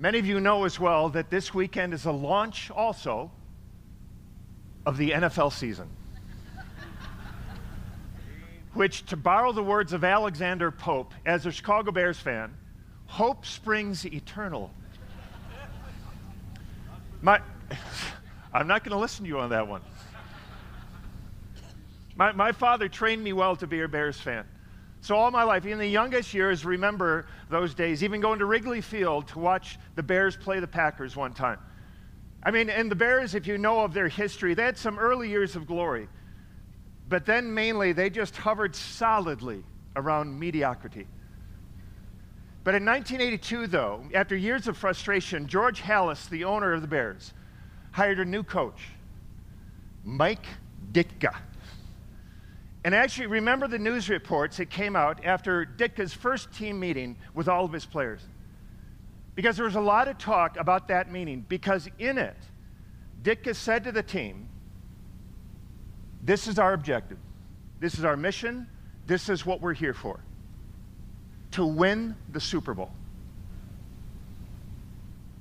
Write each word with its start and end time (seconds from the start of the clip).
Many 0.00 0.20
of 0.20 0.26
you 0.26 0.38
know 0.38 0.64
as 0.64 0.78
well 0.78 1.08
that 1.10 1.28
this 1.28 1.52
weekend 1.52 1.92
is 1.92 2.04
a 2.04 2.12
launch 2.12 2.70
also 2.70 3.32
of 4.86 4.96
the 4.96 5.10
NFL 5.10 5.52
season. 5.52 5.88
Which, 8.74 9.04
to 9.06 9.16
borrow 9.16 9.50
the 9.50 9.62
words 9.62 9.92
of 9.92 10.04
Alexander 10.04 10.70
Pope, 10.70 11.14
as 11.26 11.46
a 11.46 11.50
Chicago 11.50 11.90
Bears 11.90 12.18
fan, 12.18 12.54
hope 13.06 13.44
springs 13.44 14.06
eternal. 14.06 14.70
My, 17.20 17.40
I'm 18.52 18.68
not 18.68 18.84
going 18.84 18.92
to 18.92 19.00
listen 19.00 19.24
to 19.24 19.28
you 19.28 19.40
on 19.40 19.50
that 19.50 19.66
one. 19.66 19.82
My, 22.14 22.30
my 22.30 22.52
father 22.52 22.88
trained 22.88 23.24
me 23.24 23.32
well 23.32 23.56
to 23.56 23.66
be 23.66 23.80
a 23.80 23.88
Bears 23.88 24.20
fan. 24.20 24.44
So, 25.00 25.16
all 25.16 25.30
my 25.30 25.44
life, 25.44 25.64
in 25.64 25.78
the 25.78 25.86
youngest 25.86 26.34
years, 26.34 26.64
remember 26.64 27.26
those 27.50 27.74
days, 27.74 28.02
even 28.02 28.20
going 28.20 28.40
to 28.40 28.46
Wrigley 28.46 28.80
Field 28.80 29.28
to 29.28 29.38
watch 29.38 29.78
the 29.94 30.02
Bears 30.02 30.36
play 30.36 30.60
the 30.60 30.66
Packers 30.66 31.16
one 31.16 31.32
time. 31.32 31.58
I 32.42 32.50
mean, 32.50 32.68
and 32.68 32.90
the 32.90 32.96
Bears, 32.96 33.34
if 33.34 33.46
you 33.46 33.58
know 33.58 33.80
of 33.80 33.92
their 33.92 34.08
history, 34.08 34.54
they 34.54 34.64
had 34.64 34.76
some 34.76 34.98
early 34.98 35.28
years 35.28 35.56
of 35.56 35.66
glory. 35.66 36.08
But 37.08 37.26
then 37.26 37.52
mainly, 37.52 37.92
they 37.92 38.10
just 38.10 38.36
hovered 38.36 38.74
solidly 38.74 39.64
around 39.96 40.38
mediocrity. 40.38 41.06
But 42.64 42.74
in 42.74 42.84
1982, 42.84 43.66
though, 43.68 44.02
after 44.14 44.36
years 44.36 44.68
of 44.68 44.76
frustration, 44.76 45.46
George 45.46 45.80
Halas, 45.80 46.28
the 46.28 46.44
owner 46.44 46.74
of 46.74 46.82
the 46.82 46.88
Bears, 46.88 47.32
hired 47.92 48.20
a 48.20 48.24
new 48.24 48.42
coach, 48.42 48.90
Mike 50.04 50.44
Ditka. 50.92 51.34
And 52.84 52.94
actually, 52.94 53.26
remember 53.26 53.66
the 53.66 53.78
news 53.78 54.08
reports 54.08 54.56
that 54.58 54.70
came 54.70 54.94
out 54.94 55.24
after 55.24 55.66
Ditka's 55.66 56.14
first 56.14 56.52
team 56.52 56.78
meeting 56.78 57.16
with 57.34 57.48
all 57.48 57.64
of 57.64 57.72
his 57.72 57.84
players. 57.84 58.22
Because 59.34 59.56
there 59.56 59.66
was 59.66 59.74
a 59.74 59.80
lot 59.80 60.08
of 60.08 60.18
talk 60.18 60.56
about 60.56 60.88
that 60.88 61.10
meeting, 61.10 61.44
because 61.48 61.88
in 61.98 62.18
it, 62.18 62.36
Ditka 63.22 63.54
said 63.54 63.84
to 63.84 63.92
the 63.92 64.02
team, 64.02 64.48
This 66.22 66.46
is 66.46 66.58
our 66.58 66.72
objective, 66.72 67.18
this 67.80 67.98
is 67.98 68.04
our 68.04 68.16
mission, 68.16 68.66
this 69.06 69.28
is 69.28 69.44
what 69.44 69.60
we're 69.60 69.74
here 69.74 69.94
for 69.94 70.20
to 71.52 71.64
win 71.64 72.14
the 72.30 72.40
Super 72.40 72.74
Bowl. 72.74 72.90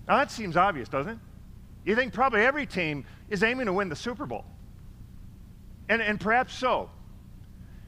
Now, 0.07 0.17
that 0.17 0.31
seems 0.31 0.55
obvious, 0.55 0.87
doesn't 0.87 1.13
it? 1.13 1.19
You 1.85 1.95
think 1.95 2.13
probably 2.13 2.41
every 2.41 2.65
team 2.65 3.05
is 3.29 3.43
aiming 3.43 3.65
to 3.65 3.73
win 3.73 3.89
the 3.89 3.95
Super 3.95 4.25
Bowl. 4.25 4.45
And, 5.89 6.01
and 6.01 6.19
perhaps 6.19 6.53
so. 6.53 6.89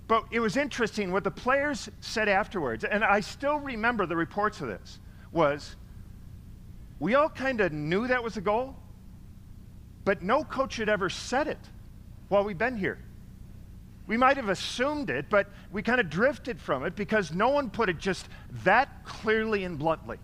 But 0.09 0.25
it 0.31 0.39
was 0.39 0.57
interesting 0.57 1.11
what 1.11 1.23
the 1.23 1.29
players 1.29 1.87
said 2.01 2.27
afterwards, 2.27 2.83
and 2.83 3.03
I 3.03 3.19
still 3.19 3.59
remember 3.59 4.07
the 4.07 4.15
reports 4.15 4.59
of 4.59 4.67
this, 4.67 4.97
was 5.31 5.75
we 6.99 7.13
all 7.13 7.29
kind 7.29 7.61
of 7.61 7.71
knew 7.71 8.07
that 8.07 8.23
was 8.23 8.33
the 8.33 8.41
goal, 8.41 8.75
but 10.05 10.23
no 10.23 10.43
coach 10.43 10.77
had 10.77 10.89
ever 10.89 11.11
said 11.11 11.47
it 11.47 11.59
while 12.27 12.43
we've 12.43 12.57
been 12.57 12.75
here. 12.75 12.97
We 14.07 14.17
might 14.17 14.35
have 14.37 14.49
assumed 14.49 15.11
it, 15.11 15.29
but 15.29 15.45
we 15.71 15.83
kind 15.83 16.01
of 16.01 16.09
drifted 16.09 16.59
from 16.59 16.83
it 16.85 16.95
because 16.95 17.31
no 17.31 17.49
one 17.49 17.69
put 17.69 17.87
it 17.87 17.99
just 17.99 18.27
that 18.63 19.05
clearly 19.05 19.63
and 19.63 19.77
bluntly. 19.77 20.17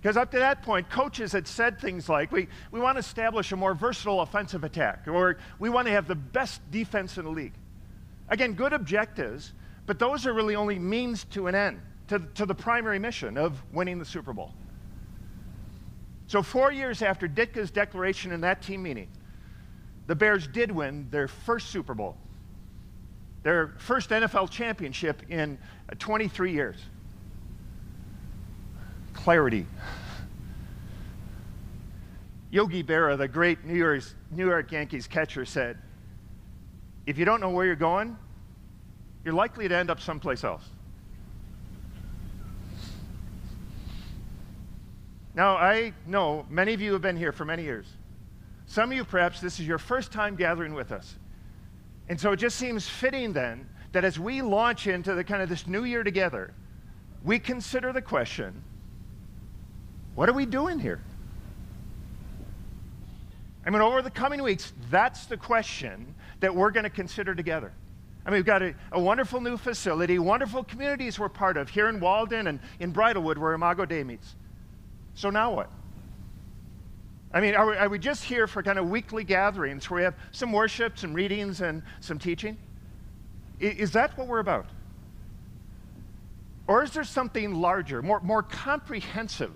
Because 0.00 0.16
up 0.16 0.30
to 0.30 0.38
that 0.38 0.62
point, 0.62 0.88
coaches 0.88 1.32
had 1.32 1.46
said 1.46 1.78
things 1.78 2.08
like, 2.08 2.32
we, 2.32 2.48
we 2.70 2.80
want 2.80 2.96
to 2.96 3.00
establish 3.00 3.52
a 3.52 3.56
more 3.56 3.74
versatile 3.74 4.22
offensive 4.22 4.64
attack, 4.64 5.06
or 5.06 5.36
we 5.58 5.68
want 5.68 5.86
to 5.88 5.92
have 5.92 6.08
the 6.08 6.14
best 6.14 6.62
defense 6.70 7.18
in 7.18 7.24
the 7.24 7.30
league. 7.30 7.52
Again, 8.30 8.54
good 8.54 8.72
objectives, 8.72 9.52
but 9.84 9.98
those 9.98 10.26
are 10.26 10.32
really 10.32 10.56
only 10.56 10.78
means 10.78 11.24
to 11.24 11.48
an 11.48 11.54
end, 11.54 11.80
to, 12.08 12.18
to 12.36 12.46
the 12.46 12.54
primary 12.54 12.98
mission 12.98 13.36
of 13.36 13.62
winning 13.74 13.98
the 13.98 14.04
Super 14.06 14.32
Bowl. 14.32 14.54
So, 16.28 16.42
four 16.42 16.72
years 16.72 17.02
after 17.02 17.28
Ditka's 17.28 17.70
declaration 17.70 18.32
in 18.32 18.40
that 18.42 18.62
team 18.62 18.82
meeting, 18.82 19.08
the 20.06 20.14
Bears 20.14 20.46
did 20.46 20.70
win 20.70 21.08
their 21.10 21.28
first 21.28 21.70
Super 21.70 21.92
Bowl, 21.92 22.16
their 23.42 23.74
first 23.78 24.10
NFL 24.10 24.48
championship 24.48 25.22
in 25.28 25.58
uh, 25.90 25.94
23 25.98 26.52
years 26.52 26.76
clarity. 29.12 29.66
Yogi 32.50 32.82
Berra, 32.82 33.16
the 33.16 33.28
great 33.28 33.64
New, 33.64 34.00
New 34.30 34.46
York 34.48 34.72
Yankees 34.72 35.06
catcher, 35.06 35.44
said, 35.44 35.78
If 37.06 37.16
you 37.16 37.24
don't 37.24 37.40
know 37.40 37.50
where 37.50 37.64
you're 37.64 37.76
going, 37.76 38.16
you're 39.24 39.34
likely 39.34 39.68
to 39.68 39.76
end 39.76 39.90
up 39.90 40.00
someplace 40.00 40.42
else. 40.42 40.64
Now, 45.34 45.56
I 45.56 45.92
know 46.06 46.44
many 46.50 46.74
of 46.74 46.80
you 46.80 46.92
have 46.92 47.02
been 47.02 47.16
here 47.16 47.30
for 47.32 47.44
many 47.44 47.62
years. 47.62 47.86
Some 48.66 48.90
of 48.90 48.96
you, 48.96 49.04
perhaps, 49.04 49.40
this 49.40 49.60
is 49.60 49.66
your 49.66 49.78
first 49.78 50.10
time 50.10 50.34
gathering 50.34 50.74
with 50.74 50.90
us. 50.90 51.16
And 52.08 52.20
so 52.20 52.32
it 52.32 52.36
just 52.36 52.56
seems 52.56 52.88
fitting 52.88 53.32
then 53.32 53.68
that 53.92 54.04
as 54.04 54.18
we 54.18 54.42
launch 54.42 54.86
into 54.88 55.14
the 55.14 55.22
kind 55.22 55.42
of 55.42 55.48
this 55.48 55.66
new 55.66 55.84
year 55.84 56.02
together, 56.02 56.52
we 57.22 57.38
consider 57.38 57.92
the 57.92 58.02
question 58.02 58.62
what 60.20 60.28
are 60.28 60.34
we 60.34 60.44
doing 60.44 60.78
here? 60.78 61.00
I 63.64 63.70
mean, 63.70 63.80
over 63.80 64.02
the 64.02 64.10
coming 64.10 64.42
weeks, 64.42 64.74
that's 64.90 65.24
the 65.24 65.38
question 65.38 66.14
that 66.40 66.54
we're 66.54 66.70
going 66.72 66.84
to 66.84 66.90
consider 66.90 67.34
together. 67.34 67.72
I 68.26 68.28
mean, 68.28 68.36
we've 68.36 68.44
got 68.44 68.60
a, 68.60 68.74
a, 68.92 69.00
wonderful 69.00 69.40
new 69.40 69.56
facility, 69.56 70.18
wonderful 70.18 70.62
communities 70.62 71.18
we're 71.18 71.30
part 71.30 71.56
of 71.56 71.70
here 71.70 71.88
in 71.88 72.00
Walden 72.00 72.48
and 72.48 72.60
in 72.80 72.92
Bridlewood 72.92 73.38
where 73.38 73.54
Imago 73.54 73.86
Dei 73.86 74.04
meets. 74.04 74.36
So 75.14 75.30
now 75.30 75.54
what? 75.54 75.70
I 77.32 77.40
mean, 77.40 77.54
are 77.54 77.66
we, 77.66 77.76
are 77.76 77.88
we 77.88 77.98
just 77.98 78.22
here 78.22 78.46
for 78.46 78.62
kind 78.62 78.78
of 78.78 78.90
weekly 78.90 79.24
gatherings 79.24 79.88
where 79.88 79.96
we 80.00 80.04
have 80.04 80.16
some 80.32 80.52
worship, 80.52 80.98
some 80.98 81.14
readings, 81.14 81.62
and 81.62 81.82
some 82.00 82.18
teaching? 82.18 82.58
Is 83.58 83.92
that 83.92 84.18
what 84.18 84.26
we're 84.26 84.40
about? 84.40 84.66
Or 86.66 86.82
is 86.82 86.90
there 86.90 87.04
something 87.04 87.54
larger, 87.54 88.02
more, 88.02 88.20
more 88.20 88.42
comprehensive 88.42 89.52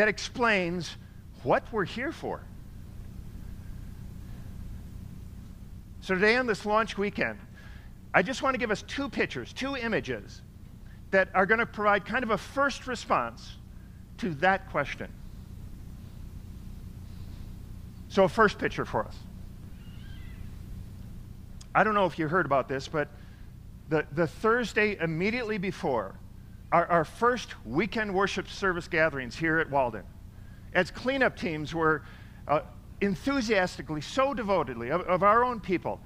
that 0.00 0.08
explains 0.08 0.96
what 1.42 1.62
we're 1.70 1.84
here 1.84 2.10
for. 2.10 2.40
So, 6.00 6.14
today 6.14 6.36
on 6.36 6.46
this 6.46 6.64
launch 6.64 6.96
weekend, 6.96 7.38
I 8.14 8.22
just 8.22 8.40
want 8.40 8.54
to 8.54 8.58
give 8.58 8.70
us 8.70 8.80
two 8.80 9.10
pictures, 9.10 9.52
two 9.52 9.76
images 9.76 10.40
that 11.10 11.28
are 11.34 11.44
going 11.44 11.58
to 11.58 11.66
provide 11.66 12.06
kind 12.06 12.24
of 12.24 12.30
a 12.30 12.38
first 12.38 12.86
response 12.86 13.58
to 14.16 14.30
that 14.36 14.70
question. 14.70 15.12
So, 18.08 18.24
a 18.24 18.28
first 18.30 18.58
picture 18.58 18.86
for 18.86 19.04
us. 19.04 19.16
I 21.74 21.84
don't 21.84 21.92
know 21.92 22.06
if 22.06 22.18
you 22.18 22.26
heard 22.26 22.46
about 22.46 22.70
this, 22.70 22.88
but 22.88 23.08
the, 23.90 24.06
the 24.12 24.26
Thursday 24.26 24.96
immediately 24.98 25.58
before 25.58 26.14
our, 26.72 26.86
our 26.86 27.04
first 27.04 27.54
weekend 27.64 28.14
worship 28.14 28.48
service 28.48 28.88
gatherings 28.88 29.36
here 29.36 29.58
at 29.58 29.70
Walden, 29.70 30.04
as 30.72 30.90
cleanup 30.90 31.36
teams 31.36 31.74
were 31.74 32.02
uh, 32.46 32.60
enthusiastically, 33.00 34.00
so 34.00 34.34
devotedly, 34.34 34.90
of, 34.90 35.00
of 35.02 35.22
our 35.22 35.44
own 35.44 35.60
people, 35.60 36.00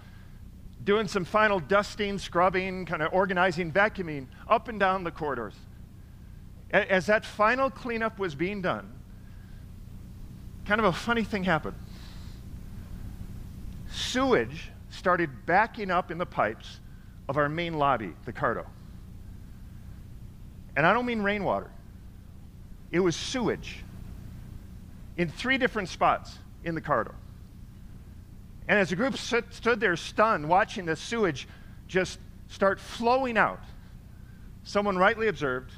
doing 0.85 1.09
some 1.09 1.25
final 1.25 1.61
dusting, 1.61 2.19
scrubbing, 2.19 2.87
kind 2.87 3.03
of 3.03 3.13
organizing, 3.13 3.73
vacuuming 3.73 4.27
up 4.49 4.69
and 4.69 4.79
down 4.81 5.05
the 5.05 5.11
corridors. 5.11 5.55
As 6.71 7.07
that 7.07 7.25
final 7.25 7.71
cleanup 7.71 8.19
was 8.19 8.35
being 8.35 8.61
done, 8.61 8.91
kind 10.65 10.81
of 10.81 10.87
a 10.87 10.93
funny 10.93 11.25
thing 11.25 11.45
happened. 11.45 11.77
Sewage 13.91 14.71
started 14.91 15.47
backing 15.47 15.91
up 15.91 16.11
in 16.11 16.19
the 16.19 16.27
pipes 16.27 16.81
of 17.29 17.37
our 17.37 17.49
main 17.49 17.75
lobby, 17.75 18.13
the 18.25 18.33
Cardo. 18.33 18.67
And 20.77 20.87
I 20.87 20.93
don't 20.93 21.07
mean 21.07 21.23
rainwater, 21.23 21.71
it 22.91 23.00
was 23.00 23.17
sewage 23.17 23.85
in 25.17 25.29
three 25.29 25.59
different 25.59 25.88
spots 25.88 26.38
in 26.65 26.75
the 26.75 26.81
corridor. 26.81 27.15
And 28.67 28.79
as 28.79 28.91
the 28.91 28.97
group 28.97 29.17
stood, 29.17 29.53
stood 29.53 29.79
there 29.81 29.97
stunned, 29.97 30.49
watching 30.49 30.87
the 30.87 30.97
sewage 30.97 31.47
just 31.87 32.19
start 32.49 32.81
flowing 32.81 33.37
out, 33.37 33.61
someone 34.65 34.97
rightly 34.97 35.29
observed, 35.29 35.71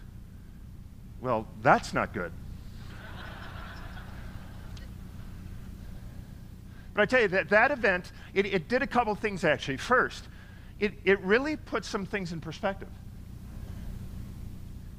well, 1.20 1.48
that's 1.62 1.93
not 1.93 2.12
good. 2.12 2.31
but 6.94 7.02
I 7.02 7.06
tell 7.06 7.22
you 7.22 7.28
that 7.28 7.48
that 7.48 7.70
event, 7.70 8.12
it, 8.34 8.46
it 8.46 8.69
did 8.69 8.82
a 8.82 8.87
couple 8.87 9.14
things 9.14 9.44
actually. 9.44 9.78
First, 9.78 10.25
it, 10.78 10.93
it 11.04 11.20
really 11.20 11.56
put 11.56 11.84
some 11.84 12.06
things 12.06 12.32
in 12.32 12.40
perspective. 12.40 12.88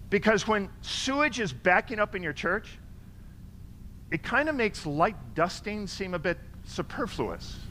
Because 0.09 0.47
when 0.47 0.69
sewage 0.81 1.39
is 1.39 1.51
backing 1.51 1.99
up 1.99 2.15
in 2.15 2.23
your 2.23 2.33
church, 2.33 2.77
it 4.11 4.23
kind 4.23 4.47
of 4.47 4.55
makes 4.55 4.85
light 4.85 5.17
dusting 5.35 5.87
seem 5.87 6.13
a 6.13 6.19
bit 6.19 6.37
superfluous. 6.65 7.59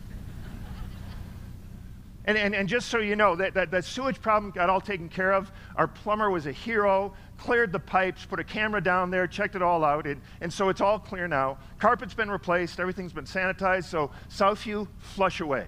And, 2.29 2.37
and, 2.37 2.57
and 2.57 2.69
just 2.69 2.89
so 2.89 2.99
you 2.99 3.15
know, 3.15 3.37
that, 3.37 3.55
that, 3.55 3.71
that 3.71 3.85
sewage 3.85 4.21
problem 4.21 4.51
got 4.51 4.69
all 4.69 4.81
taken 4.81 5.09
care 5.09 5.33
of. 5.33 5.53
Our 5.77 5.87
plumber 5.87 6.29
was 6.29 6.47
a 6.47 6.51
hero, 6.51 7.15
cleared 7.39 7.71
the 7.71 7.79
pipes, 7.79 8.25
put 8.25 8.41
a 8.41 8.45
camera 8.45 8.83
down 8.83 9.13
there, 9.13 9.29
checked 9.29 9.55
it 9.55 9.63
all 9.63 9.85
out, 9.85 10.09
and, 10.09 10.21
and 10.41 10.53
so 10.53 10.69
it's 10.69 10.81
all 10.81 10.99
clear 10.99 11.29
now. 11.29 11.57
Carpet's 11.79 12.15
been 12.15 12.29
replaced, 12.29 12.81
everything's 12.81 13.13
been 13.13 13.27
sanitized, 13.27 13.85
so 13.85 14.11
Southview, 14.29 14.89
flush 14.99 15.41
away. 15.41 15.67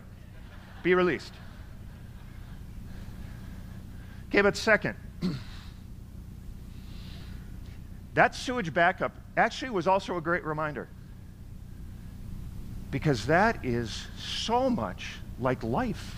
Be 0.82 0.96
released. 0.96 1.32
Okay, 4.28 4.42
but 4.42 4.56
second, 4.56 4.96
that 8.18 8.34
sewage 8.34 8.74
backup 8.74 9.14
actually 9.36 9.70
was 9.70 9.86
also 9.86 10.16
a 10.16 10.20
great 10.20 10.44
reminder. 10.44 10.88
Because 12.90 13.26
that 13.26 13.64
is 13.64 14.08
so 14.18 14.68
much 14.68 15.06
like 15.38 15.62
life. 15.62 16.16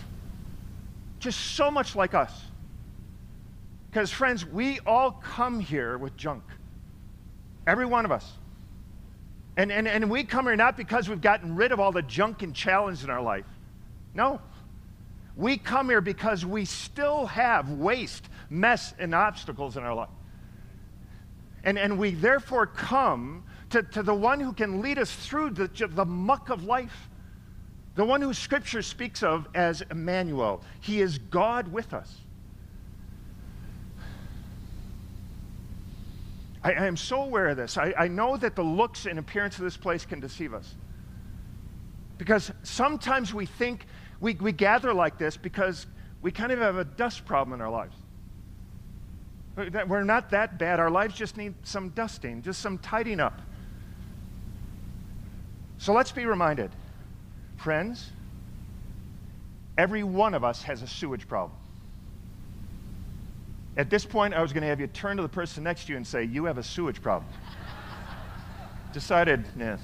Just 1.19 1.39
so 1.39 1.69
much 1.69 1.95
like 1.95 2.15
us. 2.15 2.31
Because, 3.87 4.09
friends, 4.09 4.43
we 4.43 4.79
all 4.79 5.11
come 5.11 5.59
here 5.59 5.95
with 5.95 6.17
junk. 6.17 6.41
Every 7.67 7.85
one 7.85 8.03
of 8.05 8.11
us. 8.11 8.27
And, 9.55 9.71
and, 9.71 9.87
and 9.87 10.09
we 10.09 10.23
come 10.23 10.45
here 10.45 10.55
not 10.55 10.77
because 10.77 11.07
we've 11.07 11.21
gotten 11.21 11.55
rid 11.55 11.71
of 11.71 11.79
all 11.79 11.91
the 11.91 12.01
junk 12.01 12.41
and 12.41 12.55
challenge 12.55 13.03
in 13.03 13.11
our 13.11 13.21
life. 13.21 13.45
No. 14.15 14.41
We 15.35 15.55
come 15.55 15.87
here 15.87 16.01
because 16.01 16.43
we 16.43 16.65
still 16.65 17.27
have 17.27 17.69
waste, 17.69 18.27
mess, 18.49 18.91
and 18.97 19.13
obstacles 19.13 19.77
in 19.77 19.83
our 19.83 19.93
life. 19.93 20.09
And, 21.63 21.77
and 21.77 21.97
we 21.97 22.11
therefore 22.11 22.65
come 22.65 23.43
to, 23.69 23.83
to 23.83 24.03
the 24.03 24.13
one 24.13 24.39
who 24.39 24.53
can 24.53 24.81
lead 24.81 24.97
us 24.97 25.13
through 25.13 25.51
the, 25.51 25.67
the 25.67 26.05
muck 26.05 26.49
of 26.49 26.63
life, 26.63 27.09
the 27.95 28.05
one 28.05 28.21
who 28.21 28.33
Scripture 28.33 28.81
speaks 28.81 29.21
of 29.23 29.47
as 29.53 29.81
Emmanuel. 29.91 30.63
He 30.79 31.01
is 31.01 31.17
God 31.17 31.67
with 31.71 31.93
us. 31.93 32.13
I, 36.63 36.73
I 36.73 36.85
am 36.85 36.97
so 36.97 37.21
aware 37.21 37.47
of 37.49 37.57
this. 37.57 37.77
I, 37.77 37.93
I 37.97 38.07
know 38.07 38.37
that 38.37 38.55
the 38.55 38.63
looks 38.63 39.05
and 39.05 39.19
appearance 39.19 39.57
of 39.57 39.63
this 39.63 39.77
place 39.77 40.05
can 40.05 40.19
deceive 40.19 40.53
us. 40.53 40.75
Because 42.17 42.51
sometimes 42.63 43.33
we 43.33 43.45
think 43.45 43.85
we, 44.19 44.35
we 44.35 44.51
gather 44.51 44.93
like 44.93 45.17
this 45.17 45.37
because 45.37 45.87
we 46.21 46.31
kind 46.31 46.51
of 46.51 46.59
have 46.59 46.77
a 46.77 46.85
dust 46.85 47.25
problem 47.25 47.59
in 47.59 47.61
our 47.61 47.71
lives. 47.71 47.95
Uh, 49.61 49.85
we're 49.87 50.03
not 50.03 50.29
that 50.31 50.57
bad. 50.57 50.79
Our 50.79 50.89
lives 50.89 51.15
just 51.15 51.37
need 51.37 51.53
some 51.63 51.89
dusting, 51.89 52.41
just 52.41 52.61
some 52.61 52.77
tidying 52.79 53.19
up. 53.19 53.41
So 55.77 55.93
let's 55.93 56.11
be 56.11 56.25
reminded, 56.25 56.71
friends, 57.57 58.11
every 59.77 60.03
one 60.03 60.33
of 60.33 60.43
us 60.43 60.61
has 60.63 60.81
a 60.81 60.87
sewage 60.87 61.27
problem. 61.27 61.57
At 63.77 63.89
this 63.89 64.05
point, 64.05 64.33
I 64.33 64.41
was 64.41 64.51
going 64.51 64.61
to 64.61 64.67
have 64.67 64.79
you 64.79 64.87
turn 64.87 65.17
to 65.17 65.23
the 65.23 65.29
person 65.29 65.63
next 65.63 65.85
to 65.85 65.93
you 65.93 65.97
and 65.97 66.05
say, 66.05 66.23
You 66.23 66.45
have 66.45 66.57
a 66.57 66.63
sewage 66.63 67.01
problem. 67.01 67.31
Decided, 68.93 69.45
yeah. 69.57 69.77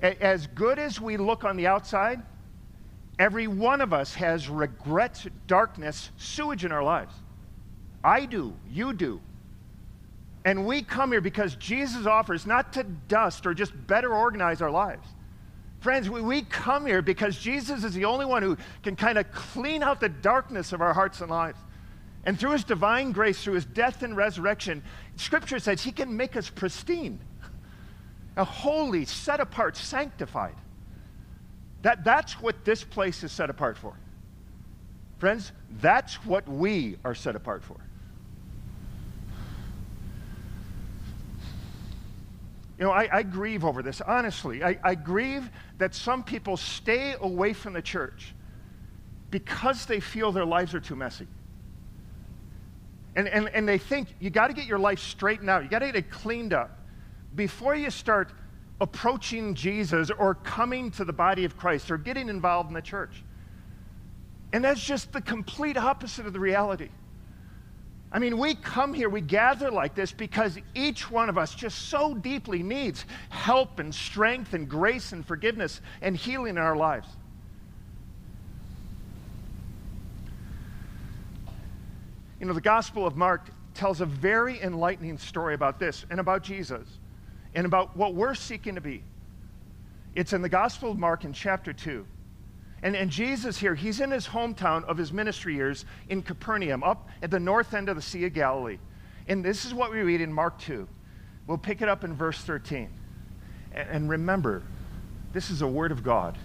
As 0.00 0.46
good 0.46 0.78
as 0.78 1.00
we 1.00 1.16
look 1.16 1.42
on 1.42 1.56
the 1.56 1.66
outside, 1.66 2.22
every 3.18 3.46
one 3.46 3.80
of 3.80 3.92
us 3.92 4.14
has 4.14 4.48
regret, 4.48 5.26
darkness, 5.46 6.10
sewage 6.16 6.64
in 6.64 6.72
our 6.72 6.82
lives. 6.82 7.14
I 8.04 8.26
do, 8.26 8.54
you 8.70 8.92
do. 8.92 9.20
And 10.44 10.66
we 10.66 10.82
come 10.82 11.12
here 11.12 11.20
because 11.20 11.56
Jesus 11.56 12.06
offers 12.06 12.46
not 12.46 12.72
to 12.74 12.84
dust 12.84 13.46
or 13.46 13.54
just 13.54 13.72
better 13.86 14.14
organize 14.14 14.62
our 14.62 14.70
lives. 14.70 15.06
Friends, 15.80 16.10
we, 16.10 16.22
we 16.22 16.42
come 16.42 16.86
here 16.86 17.02
because 17.02 17.38
Jesus 17.38 17.84
is 17.84 17.94
the 17.94 18.04
only 18.04 18.24
one 18.24 18.42
who 18.42 18.56
can 18.82 18.96
kind 18.96 19.18
of 19.18 19.30
clean 19.30 19.82
out 19.82 20.00
the 20.00 20.08
darkness 20.08 20.72
of 20.72 20.80
our 20.80 20.92
hearts 20.92 21.20
and 21.20 21.30
lives. 21.30 21.58
And 22.24 22.38
through 22.38 22.52
his 22.52 22.64
divine 22.64 23.12
grace, 23.12 23.42
through 23.42 23.54
his 23.54 23.64
death 23.64 24.02
and 24.02 24.16
resurrection, 24.16 24.82
Scripture 25.16 25.58
says 25.58 25.82
he 25.82 25.92
can 25.92 26.16
make 26.16 26.36
us 26.36 26.50
pristine, 26.50 27.20
a 28.36 28.44
holy, 28.44 29.04
set 29.04 29.40
apart, 29.40 29.76
sanctified. 29.76 30.54
That, 31.88 32.04
that's 32.04 32.34
what 32.38 32.66
this 32.66 32.84
place 32.84 33.24
is 33.24 33.32
set 33.32 33.48
apart 33.48 33.78
for. 33.78 33.94
Friends, 35.16 35.52
that's 35.80 36.22
what 36.26 36.46
we 36.46 36.98
are 37.02 37.14
set 37.14 37.34
apart 37.34 37.64
for. 37.64 37.78
You 42.78 42.84
know, 42.84 42.90
I, 42.90 43.08
I 43.10 43.22
grieve 43.22 43.64
over 43.64 43.82
this, 43.82 44.02
honestly. 44.02 44.62
I, 44.62 44.78
I 44.84 44.96
grieve 44.96 45.48
that 45.78 45.94
some 45.94 46.22
people 46.22 46.58
stay 46.58 47.14
away 47.22 47.54
from 47.54 47.72
the 47.72 47.80
church 47.80 48.34
because 49.30 49.86
they 49.86 50.00
feel 50.00 50.30
their 50.30 50.44
lives 50.44 50.74
are 50.74 50.80
too 50.80 50.94
messy. 50.94 51.26
And, 53.16 53.28
and, 53.28 53.48
and 53.48 53.66
they 53.66 53.78
think 53.78 54.08
you 54.20 54.28
got 54.28 54.48
to 54.48 54.52
get 54.52 54.66
your 54.66 54.78
life 54.78 54.98
straightened 54.98 55.48
out, 55.48 55.62
you 55.62 55.70
got 55.70 55.78
to 55.78 55.86
get 55.86 55.96
it 55.96 56.10
cleaned 56.10 56.52
up 56.52 56.80
before 57.34 57.74
you 57.74 57.88
start 57.88 58.30
approaching 58.80 59.54
Jesus 59.54 60.10
or 60.10 60.34
coming 60.34 60.90
to 60.92 61.04
the 61.04 61.12
body 61.12 61.44
of 61.44 61.56
Christ 61.56 61.90
or 61.90 61.98
getting 61.98 62.28
involved 62.28 62.68
in 62.68 62.74
the 62.74 62.82
church. 62.82 63.22
And 64.52 64.64
that's 64.64 64.82
just 64.82 65.12
the 65.12 65.20
complete 65.20 65.76
opposite 65.76 66.26
of 66.26 66.32
the 66.32 66.40
reality. 66.40 66.88
I 68.10 68.18
mean, 68.18 68.38
we 68.38 68.54
come 68.54 68.94
here, 68.94 69.10
we 69.10 69.20
gather 69.20 69.70
like 69.70 69.94
this 69.94 70.12
because 70.12 70.58
each 70.74 71.10
one 71.10 71.28
of 71.28 71.36
us 71.36 71.54
just 71.54 71.88
so 71.88 72.14
deeply 72.14 72.62
needs 72.62 73.04
help 73.28 73.80
and 73.80 73.94
strength 73.94 74.54
and 74.54 74.66
grace 74.68 75.12
and 75.12 75.26
forgiveness 75.26 75.82
and 76.00 76.16
healing 76.16 76.50
in 76.50 76.58
our 76.58 76.76
lives. 76.76 77.08
You 82.40 82.46
know, 82.46 82.54
the 82.54 82.60
Gospel 82.60 83.06
of 83.06 83.16
Mark 83.16 83.50
tells 83.74 84.00
a 84.00 84.06
very 84.06 84.62
enlightening 84.62 85.18
story 85.18 85.54
about 85.54 85.78
this 85.78 86.06
and 86.08 86.18
about 86.20 86.42
Jesus 86.42 86.97
and 87.58 87.66
about 87.66 87.96
what 87.96 88.14
we're 88.14 88.36
seeking 88.36 88.76
to 88.76 88.80
be. 88.80 89.02
It's 90.14 90.32
in 90.32 90.42
the 90.42 90.48
Gospel 90.48 90.92
of 90.92 90.96
Mark 90.96 91.24
in 91.24 91.32
chapter 91.32 91.72
2. 91.72 92.06
And, 92.84 92.94
and 92.94 93.10
Jesus 93.10 93.58
here, 93.58 93.74
he's 93.74 93.98
in 93.98 94.12
his 94.12 94.28
hometown 94.28 94.84
of 94.84 94.96
his 94.96 95.12
ministry 95.12 95.56
years 95.56 95.84
in 96.08 96.22
Capernaum, 96.22 96.84
up 96.84 97.08
at 97.20 97.32
the 97.32 97.40
north 97.40 97.74
end 97.74 97.88
of 97.88 97.96
the 97.96 98.02
Sea 98.02 98.26
of 98.26 98.32
Galilee. 98.32 98.78
And 99.26 99.44
this 99.44 99.64
is 99.64 99.74
what 99.74 99.90
we 99.90 100.02
read 100.02 100.20
in 100.20 100.32
Mark 100.32 100.56
2. 100.60 100.86
We'll 101.48 101.58
pick 101.58 101.82
it 101.82 101.88
up 101.88 102.04
in 102.04 102.14
verse 102.14 102.38
13. 102.38 102.90
And, 103.72 103.90
and 103.90 104.08
remember, 104.08 104.62
this 105.32 105.50
is 105.50 105.60
a 105.60 105.66
word 105.66 105.90
of 105.90 106.04
God. 106.04 106.38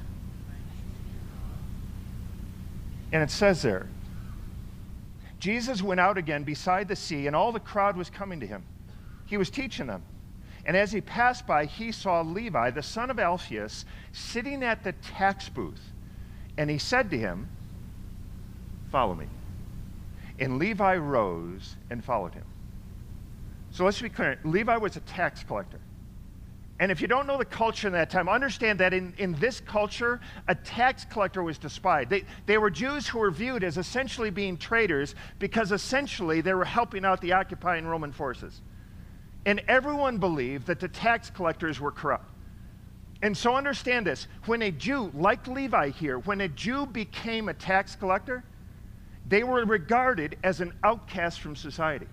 And 3.12 3.22
it 3.22 3.30
says 3.30 3.62
there 3.62 3.88
Jesus 5.40 5.84
went 5.84 6.00
out 6.00 6.18
again 6.18 6.44
beside 6.44 6.88
the 6.88 6.96
sea, 6.96 7.28
and 7.28 7.36
all 7.36 7.52
the 7.52 7.60
crowd 7.60 7.98
was 7.98 8.10
coming 8.10 8.40
to 8.40 8.48
him. 8.48 8.64
He 9.28 9.38
was 9.38 9.52
teaching 9.52 9.86
them. 9.86 10.02
And 10.66 10.78
as 10.78 10.92
he 10.92 11.02
passed 11.02 11.46
by, 11.46 11.66
he 11.66 11.92
saw 11.92 12.22
Levi, 12.22 12.70
the 12.72 12.84
son 12.84 13.10
of 13.10 13.20
Alphaeus, 13.20 13.86
sitting 14.14 14.64
at 14.64 14.84
the 14.84 14.94
tax 14.94 15.50
booth 15.50 15.92
and 16.58 16.70
he 16.70 16.78
said 16.78 17.10
to 17.12 17.18
him, 17.18 17.48
Follow 18.92 19.16
me. 19.16 19.26
And 20.40 20.60
Levi 20.60 20.98
rose 20.98 21.76
and 21.90 22.04
followed 22.04 22.34
him. 22.34 22.46
So 23.72 23.86
let's 23.86 24.00
be 24.00 24.10
clear 24.10 24.40
Levi 24.44 24.78
was 24.78 24.96
a 24.96 25.00
tax 25.02 25.44
collector. 25.44 25.80
And 26.80 26.92
if 26.92 27.02
you 27.02 27.08
don't 27.08 27.28
know 27.28 27.38
the 27.38 27.46
culture 27.46 27.88
in 27.88 27.94
that 27.94 28.10
time, 28.10 28.28
understand 28.28 28.80
that 28.80 28.94
in, 28.94 29.14
in 29.18 29.34
this 29.34 29.60
culture, 29.62 30.20
a 30.48 30.56
tax 30.56 31.06
collector 31.06 31.42
was 31.42 31.58
despised. 31.58 32.10
They, 32.10 32.24
they 32.46 32.58
were 32.58 32.70
Jews 32.70 33.08
who 33.08 33.20
were 33.20 33.32
viewed 33.32 33.64
as 33.64 33.78
essentially 33.78 34.32
being 34.32 34.58
traitors 34.58 35.16
because 35.40 35.72
essentially 35.72 36.42
they 36.42 36.54
were 36.54 36.66
helping 36.66 37.06
out 37.06 37.22
the 37.22 37.34
occupying 37.34 37.86
Roman 37.86 38.12
forces. 38.12 38.62
And 39.46 39.62
everyone 39.68 40.18
believed 40.18 40.68
that 40.68 40.80
the 40.80 40.88
tax 40.88 41.30
collectors 41.30 41.80
were 41.80 41.92
corrupt. 41.92 42.30
And 43.22 43.36
so 43.38 43.56
understand 43.56 44.06
this 44.06 44.28
when 44.46 44.62
a 44.62 44.72
Jew, 44.72 45.12
like 45.14 45.48
Levi 45.48 45.90
here, 45.90 46.20
when 46.20 46.42
a 46.42 46.50
Jew 46.50 46.86
became 46.86 47.50
a 47.50 47.54
tax 47.54 47.96
collector, 47.96 48.44
they 49.28 49.44
were 49.44 49.66
regarded 49.66 50.38
as 50.44 50.60
an 50.60 50.74
outcast 50.84 51.40
from 51.40 51.56
society. 51.56 52.08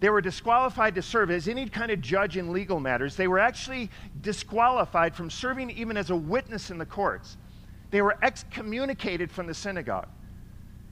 They 0.00 0.08
were 0.10 0.20
disqualified 0.20 0.94
to 0.96 1.02
serve 1.02 1.30
as 1.30 1.48
any 1.48 1.68
kind 1.68 1.90
of 1.90 2.00
judge 2.00 2.36
in 2.36 2.52
legal 2.52 2.80
matters. 2.80 3.16
They 3.16 3.28
were 3.28 3.38
actually 3.38 3.90
disqualified 4.20 5.14
from 5.14 5.30
serving 5.30 5.70
even 5.70 5.96
as 5.96 6.10
a 6.10 6.16
witness 6.16 6.70
in 6.70 6.78
the 6.78 6.86
courts. 6.86 7.36
They 7.90 8.02
were 8.02 8.16
excommunicated 8.22 9.30
from 9.30 9.46
the 9.46 9.54
synagogue. 9.54 10.08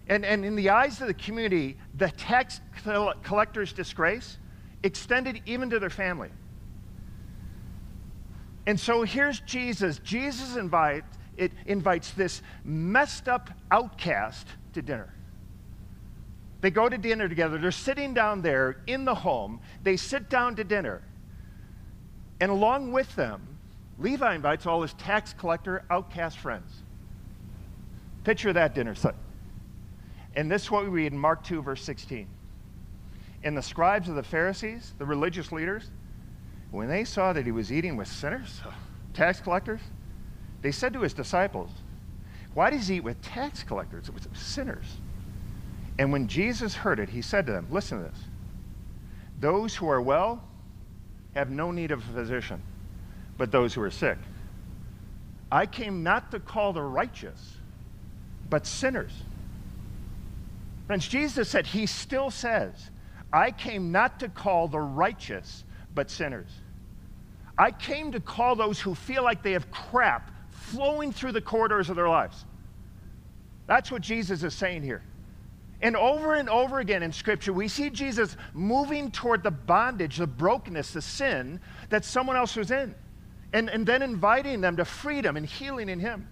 And, 0.08 0.24
and 0.24 0.44
in 0.44 0.56
the 0.56 0.70
eyes 0.70 1.00
of 1.00 1.06
the 1.08 1.14
community, 1.14 1.76
the 1.96 2.10
tax 2.10 2.60
collector's 3.22 3.72
disgrace 3.72 4.38
extended 4.82 5.42
even 5.46 5.70
to 5.70 5.78
their 5.78 5.90
family. 5.90 6.30
And 8.66 8.78
so 8.78 9.02
here's 9.02 9.40
Jesus. 9.40 9.98
Jesus 9.98 10.56
invite, 10.56 11.04
it 11.36 11.52
invites 11.66 12.12
this 12.12 12.42
messed 12.64 13.28
up 13.28 13.50
outcast 13.70 14.46
to 14.74 14.82
dinner. 14.82 15.12
They 16.60 16.70
go 16.70 16.88
to 16.88 16.96
dinner 16.96 17.28
together. 17.28 17.58
They're 17.58 17.72
sitting 17.72 18.14
down 18.14 18.40
there 18.40 18.82
in 18.86 19.04
the 19.04 19.14
home. 19.14 19.60
They 19.82 19.96
sit 19.96 20.30
down 20.30 20.56
to 20.56 20.64
dinner. 20.64 21.02
And 22.40 22.50
along 22.50 22.92
with 22.92 23.14
them, 23.16 23.58
Levi 23.98 24.34
invites 24.34 24.64
all 24.64 24.82
his 24.82 24.94
tax 24.94 25.32
collector, 25.32 25.84
outcast 25.90 26.38
friends. 26.38 26.82
Picture 28.24 28.52
that 28.52 28.74
dinner 28.74 28.94
set. 28.94 29.16
And 30.34 30.50
this 30.50 30.62
is 30.62 30.70
what 30.70 30.84
we 30.84 30.88
read 30.88 31.12
in 31.12 31.18
Mark 31.18 31.42
2, 31.44 31.62
verse 31.62 31.82
16. 31.82 32.28
And 33.44 33.56
the 33.56 33.62
scribes 33.62 34.08
of 34.08 34.14
the 34.14 34.22
Pharisees, 34.22 34.94
the 34.98 35.06
religious 35.06 35.50
leaders, 35.50 35.90
when 36.70 36.88
they 36.88 37.04
saw 37.04 37.32
that 37.32 37.44
he 37.44 37.52
was 37.52 37.72
eating 37.72 37.96
with 37.96 38.08
sinners, 38.08 38.60
uh, 38.64 38.70
tax 39.14 39.40
collectors, 39.40 39.80
they 40.62 40.72
said 40.72 40.92
to 40.92 41.00
his 41.00 41.12
disciples, 41.12 41.70
Why 42.54 42.70
does 42.70 42.88
he 42.88 42.96
eat 42.96 43.04
with 43.04 43.20
tax 43.20 43.62
collectors, 43.62 44.10
with 44.10 44.26
sinners? 44.36 44.86
And 45.98 46.12
when 46.12 46.28
Jesus 46.28 46.74
heard 46.74 46.98
it, 46.98 47.10
he 47.10 47.20
said 47.20 47.46
to 47.46 47.52
them, 47.52 47.66
Listen 47.70 47.98
to 47.98 48.04
this. 48.04 48.18
Those 49.40 49.74
who 49.74 49.88
are 49.88 50.00
well 50.00 50.42
have 51.34 51.50
no 51.50 51.72
need 51.72 51.90
of 51.90 51.98
a 51.98 52.12
physician, 52.12 52.62
but 53.36 53.50
those 53.50 53.74
who 53.74 53.82
are 53.82 53.90
sick. 53.90 54.18
I 55.50 55.66
came 55.66 56.02
not 56.02 56.30
to 56.30 56.40
call 56.40 56.72
the 56.72 56.82
righteous, 56.82 57.56
but 58.48 58.66
sinners. 58.66 59.12
Friends, 60.86 61.06
Jesus 61.06 61.48
said, 61.48 61.66
He 61.66 61.86
still 61.86 62.30
says, 62.30 62.90
I 63.32 63.50
came 63.50 63.92
not 63.92 64.20
to 64.20 64.28
call 64.28 64.68
the 64.68 64.80
righteous, 64.80 65.64
but 65.94 66.10
sinners. 66.10 66.50
I 67.56 67.70
came 67.70 68.12
to 68.12 68.20
call 68.20 68.56
those 68.56 68.80
who 68.80 68.94
feel 68.94 69.22
like 69.22 69.42
they 69.42 69.52
have 69.52 69.70
crap 69.70 70.30
flowing 70.50 71.12
through 71.12 71.32
the 71.32 71.40
corridors 71.40 71.90
of 71.90 71.96
their 71.96 72.08
lives. 72.08 72.44
That's 73.66 73.90
what 73.90 74.02
Jesus 74.02 74.42
is 74.42 74.54
saying 74.54 74.82
here. 74.82 75.02
And 75.80 75.96
over 75.96 76.34
and 76.34 76.48
over 76.48 76.78
again 76.78 77.02
in 77.02 77.12
Scripture, 77.12 77.52
we 77.52 77.68
see 77.68 77.90
Jesus 77.90 78.36
moving 78.52 79.10
toward 79.10 79.42
the 79.42 79.50
bondage, 79.50 80.16
the 80.16 80.26
brokenness, 80.26 80.92
the 80.92 81.02
sin 81.02 81.60
that 81.88 82.04
someone 82.04 82.36
else 82.36 82.54
was 82.54 82.70
in, 82.70 82.94
and, 83.52 83.68
and 83.68 83.84
then 83.84 84.00
inviting 84.00 84.60
them 84.60 84.76
to 84.76 84.84
freedom 84.84 85.36
and 85.36 85.44
healing 85.44 85.88
in 85.88 85.98
Him. 85.98 86.28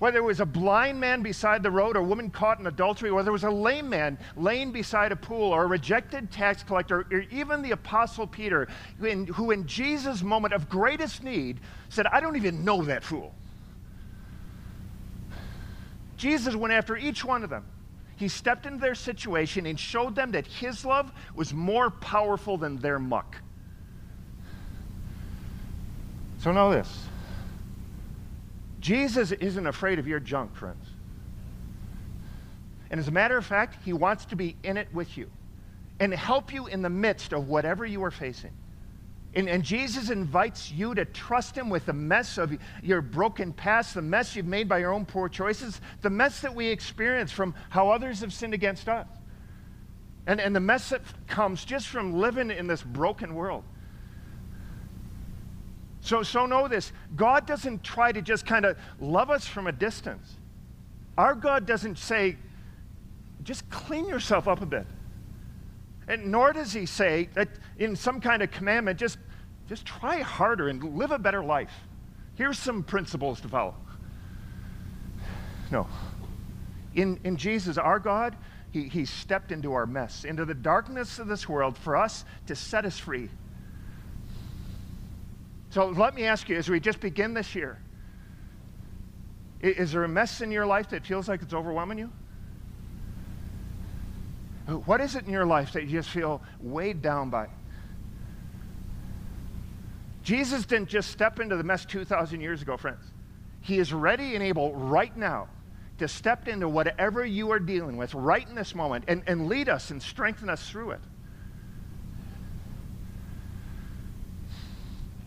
Whether 0.00 0.18
it 0.18 0.24
was 0.24 0.40
a 0.40 0.46
blind 0.46 0.98
man 0.98 1.22
beside 1.22 1.62
the 1.62 1.70
road, 1.70 1.94
or 1.94 2.00
a 2.00 2.02
woman 2.02 2.30
caught 2.30 2.58
in 2.58 2.66
adultery, 2.66 3.12
whether 3.12 3.28
it 3.28 3.32
was 3.32 3.44
a 3.44 3.50
lame 3.50 3.88
man 3.88 4.18
laying 4.34 4.72
beside 4.72 5.12
a 5.12 5.16
pool, 5.16 5.52
or 5.52 5.64
a 5.64 5.66
rejected 5.66 6.32
tax 6.32 6.62
collector, 6.62 7.06
or 7.12 7.24
even 7.30 7.60
the 7.60 7.72
Apostle 7.72 8.26
Peter, 8.26 8.66
who 8.98 9.50
in 9.50 9.66
Jesus' 9.66 10.22
moment 10.22 10.54
of 10.54 10.68
greatest 10.70 11.22
need 11.22 11.60
said, 11.90 12.06
I 12.06 12.18
don't 12.20 12.36
even 12.36 12.64
know 12.64 12.82
that 12.84 13.04
fool. 13.04 13.34
Jesus 16.16 16.56
went 16.56 16.72
after 16.72 16.96
each 16.96 17.22
one 17.24 17.44
of 17.44 17.50
them. 17.50 17.66
He 18.16 18.28
stepped 18.28 18.64
into 18.66 18.80
their 18.80 18.94
situation 18.94 19.66
and 19.66 19.78
showed 19.78 20.14
them 20.14 20.32
that 20.32 20.46
his 20.46 20.84
love 20.84 21.12
was 21.34 21.52
more 21.54 21.90
powerful 21.90 22.56
than 22.56 22.78
their 22.78 22.98
muck. 22.98 23.36
So 26.38 26.52
know 26.52 26.70
this 26.70 27.04
Jesus 28.80 29.32
isn't 29.32 29.66
afraid 29.66 29.98
of 29.98 30.08
your 30.08 30.20
junk, 30.20 30.56
friends. 30.56 30.84
And 32.90 32.98
as 32.98 33.06
a 33.06 33.12
matter 33.12 33.36
of 33.36 33.46
fact, 33.46 33.76
he 33.84 33.92
wants 33.92 34.24
to 34.26 34.36
be 34.36 34.56
in 34.64 34.76
it 34.76 34.88
with 34.92 35.16
you 35.16 35.30
and 36.00 36.12
help 36.12 36.52
you 36.52 36.66
in 36.66 36.82
the 36.82 36.90
midst 36.90 37.32
of 37.32 37.46
whatever 37.46 37.84
you 37.84 38.02
are 38.02 38.10
facing. 38.10 38.52
And, 39.32 39.48
and, 39.48 39.62
Jesus 39.62 40.10
invites 40.10 40.72
you 40.72 40.92
to 40.96 41.04
trust 41.04 41.56
Him 41.56 41.70
with 41.70 41.86
the 41.86 41.92
mess 41.92 42.36
of 42.36 42.56
your 42.82 43.00
broken 43.00 43.52
past, 43.52 43.94
the 43.94 44.02
mess 44.02 44.34
you've 44.34 44.46
made 44.46 44.68
by 44.68 44.78
your 44.78 44.92
own 44.92 45.04
poor 45.04 45.28
choices, 45.28 45.80
the 46.00 46.10
mess 46.10 46.40
that 46.40 46.52
we 46.52 46.66
experience 46.66 47.30
from 47.30 47.54
how 47.68 47.90
others 47.90 48.22
have 48.22 48.32
sinned 48.32 48.54
against 48.54 48.88
us, 48.88 49.06
and, 50.26 50.40
and 50.40 50.56
the 50.56 50.60
mess 50.60 50.88
that 50.88 51.02
comes 51.28 51.64
just 51.64 51.86
from 51.86 52.14
living 52.14 52.50
in 52.50 52.66
this 52.66 52.82
broken 52.82 53.36
world. 53.36 53.62
So, 56.00 56.22
so 56.22 56.46
know 56.46 56.66
this 56.68 56.92
God 57.16 57.46
doesn't 57.46 57.84
try 57.84 58.12
to 58.12 58.22
just 58.22 58.46
kind 58.46 58.64
of 58.64 58.76
love 59.00 59.30
us 59.30 59.46
from 59.46 59.66
a 59.66 59.72
distance. 59.72 60.36
Our 61.18 61.34
God 61.34 61.66
doesn't 61.66 61.98
say, 61.98 62.36
just 63.42 63.68
clean 63.70 64.06
yourself 64.06 64.48
up 64.48 64.62
a 64.62 64.66
bit. 64.66 64.86
And 66.08 66.30
nor 66.32 66.52
does 66.52 66.72
he 66.72 66.86
say 66.86 67.28
that 67.34 67.48
in 67.78 67.94
some 67.94 68.20
kind 68.20 68.42
of 68.42 68.50
commandment, 68.50 68.98
just, 68.98 69.18
just 69.68 69.84
try 69.84 70.20
harder 70.20 70.68
and 70.68 70.82
live 70.96 71.10
a 71.10 71.18
better 71.18 71.42
life. 71.42 71.72
Here's 72.34 72.58
some 72.58 72.82
principles 72.82 73.40
to 73.42 73.48
follow. 73.48 73.74
No. 75.70 75.86
In, 76.94 77.20
in 77.22 77.36
Jesus, 77.36 77.78
our 77.78 77.98
God, 77.98 78.36
he, 78.72 78.88
he 78.88 79.04
stepped 79.04 79.52
into 79.52 79.72
our 79.72 79.86
mess, 79.86 80.24
into 80.24 80.44
the 80.44 80.54
darkness 80.54 81.18
of 81.18 81.28
this 81.28 81.48
world 81.48 81.76
for 81.76 81.96
us 81.96 82.24
to 82.46 82.56
set 82.56 82.84
us 82.84 82.98
free. 82.98 83.28
So 85.70 85.86
let 85.86 86.14
me 86.14 86.24
ask 86.24 86.48
you 86.48 86.56
as 86.56 86.68
we 86.68 86.80
just 86.80 87.00
begin 87.00 87.34
this 87.34 87.54
year 87.54 87.80
is 89.62 89.92
there 89.92 90.04
a 90.04 90.08
mess 90.08 90.40
in 90.40 90.50
your 90.50 90.64
life 90.64 90.88
that 90.90 91.04
feels 91.04 91.28
like 91.28 91.42
it's 91.42 91.52
overwhelming 91.52 91.98
you? 91.98 92.10
What 94.86 95.00
is 95.00 95.16
it 95.16 95.26
in 95.26 95.32
your 95.32 95.44
life 95.44 95.74
that 95.74 95.82
you 95.82 95.90
just 95.90 96.08
feel 96.08 96.42
weighed 96.60 97.02
down 97.02 97.28
by? 97.28 97.48
Jesus 100.22 100.64
didn't 100.64 100.88
just 100.88 101.10
step 101.10 101.40
into 101.40 101.56
the 101.56 101.64
mess 101.64 101.84
2,000 101.84 102.40
years 102.40 102.62
ago, 102.62 102.76
friends. 102.76 103.04
He 103.60 103.78
is 103.78 103.92
ready 103.92 104.34
and 104.34 104.42
able 104.42 104.74
right 104.74 105.14
now 105.16 105.48
to 105.98 106.08
step 106.08 106.48
into 106.48 106.68
whatever 106.68 107.24
you 107.24 107.50
are 107.50 107.58
dealing 107.58 107.96
with 107.98 108.14
right 108.14 108.48
in 108.48 108.54
this 108.54 108.74
moment 108.74 109.04
and, 109.08 109.22
and 109.26 109.48
lead 109.48 109.68
us 109.68 109.90
and 109.90 110.02
strengthen 110.02 110.48
us 110.48 110.70
through 110.70 110.92
it. 110.92 111.00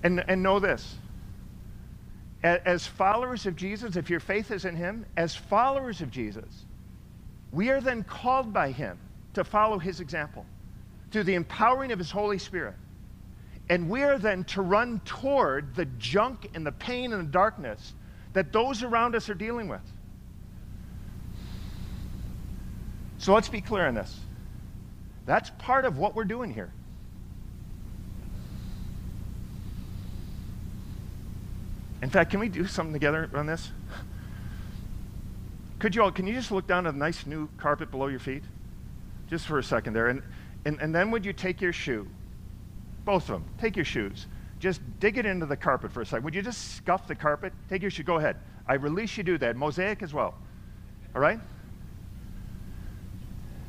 And, 0.04 0.24
and 0.28 0.44
know 0.44 0.60
this 0.60 0.98
as 2.44 2.86
followers 2.86 3.46
of 3.46 3.56
Jesus, 3.56 3.96
if 3.96 4.10
your 4.10 4.20
faith 4.20 4.52
is 4.52 4.66
in 4.66 4.76
Him, 4.76 5.06
as 5.16 5.34
followers 5.34 6.02
of 6.02 6.12
Jesus, 6.12 6.66
we 7.54 7.70
are 7.70 7.80
then 7.80 8.04
called 8.04 8.52
by 8.52 8.72
Him 8.72 9.00
to 9.34 9.44
follow 9.44 9.80
His 9.80 10.02
example 10.02 10.46
through 11.12 11.24
the 11.24 11.36
empowering 11.36 11.94
of 11.94 12.00
His 12.00 12.12
Holy 12.12 12.38
Spirit. 12.38 12.76
And 13.70 13.90
we 13.90 14.04
are 14.04 14.18
then 14.18 14.44
to 14.46 14.62
run 14.62 15.00
toward 15.06 15.74
the 15.76 15.86
junk 15.86 16.50
and 16.54 16.66
the 16.66 16.72
pain 16.74 17.14
and 17.14 17.28
the 17.28 17.32
darkness 17.32 17.94
that 18.34 18.52
those 18.52 18.84
around 18.84 19.16
us 19.16 19.30
are 19.30 19.36
dealing 19.36 19.70
with. 19.70 19.82
So 23.20 23.34
let's 23.34 23.48
be 23.48 23.62
clear 23.62 23.88
on 23.88 23.96
this. 23.96 24.20
That's 25.26 25.50
part 25.60 25.86
of 25.86 25.98
what 25.98 26.14
we're 26.14 26.26
doing 26.26 26.54
here. 26.54 26.74
In 32.04 32.10
fact, 32.10 32.32
can 32.32 32.42
we 32.42 32.50
do 32.50 32.68
something 32.68 32.92
together 32.92 33.30
on 33.34 33.46
this? 33.46 33.72
Could 35.80 35.96
you 35.96 36.04
all, 36.04 36.12
can 36.12 36.28
you 36.28 36.34
just 36.34 36.52
look 36.52 36.68
down 36.68 36.86
at 36.86 36.94
the 36.94 37.00
nice 37.00 37.26
new 37.26 37.48
carpet 37.56 37.92
below 37.92 38.08
your 38.08 38.20
feet? 38.20 38.44
Just 39.30 39.48
for 39.48 39.58
a 39.58 39.64
second 39.64 39.94
there. 39.94 40.10
And, 40.10 40.22
and, 40.66 40.78
and 40.82 40.94
then 40.94 41.12
would 41.12 41.26
you 41.26 41.32
take 41.32 41.62
your 41.62 41.72
shoe, 41.72 42.06
both 43.06 43.24
of 43.24 43.30
them, 43.30 43.46
take 43.58 43.78
your 43.78 43.86
shoes, 43.86 44.28
just 44.60 44.82
dig 45.00 45.18
it 45.18 45.26
into 45.26 45.46
the 45.46 45.56
carpet 45.56 45.94
for 45.94 46.02
a 46.02 46.06
second. 46.06 46.26
Would 46.26 46.36
you 46.36 46.42
just 46.42 46.76
scuff 46.76 47.08
the 47.08 47.16
carpet? 47.16 47.54
Take 47.70 47.82
your 47.82 47.90
shoe, 47.90 48.04
go 48.04 48.18
ahead. 48.18 48.36
I 48.68 48.74
release 48.74 49.16
you 49.16 49.24
do 49.24 49.38
that. 49.38 49.56
Mosaic 49.56 50.04
as 50.04 50.14
well. 50.14 50.36
All 51.16 51.22
right? 51.22 51.40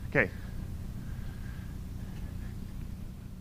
Okay. 0.09 0.29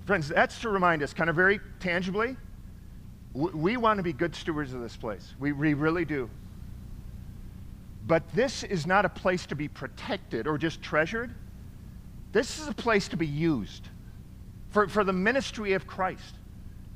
Friends, 0.05 0.29
that's 0.29 0.61
to 0.61 0.69
remind 0.69 1.01
us, 1.01 1.15
kind 1.15 1.31
of 1.31 1.35
very 1.35 1.59
tangibly, 1.79 2.37
we 3.33 3.77
want 3.77 3.97
to 3.97 4.03
be 4.03 4.13
good 4.13 4.35
stewards 4.35 4.73
of 4.73 4.81
this 4.81 4.95
place. 4.95 5.33
We, 5.39 5.51
we 5.51 5.73
really 5.73 6.05
do. 6.05 6.29
But 8.05 8.23
this 8.33 8.63
is 8.63 8.85
not 8.85 9.05
a 9.05 9.09
place 9.09 9.45
to 9.47 9.55
be 9.55 9.67
protected 9.67 10.45
or 10.45 10.57
just 10.57 10.81
treasured. 10.81 11.33
This 12.31 12.59
is 12.59 12.67
a 12.67 12.73
place 12.73 13.07
to 13.09 13.17
be 13.17 13.27
used 13.27 13.87
for, 14.69 14.87
for 14.87 15.03
the 15.03 15.13
ministry 15.13 15.73
of 15.73 15.87
Christ 15.87 16.35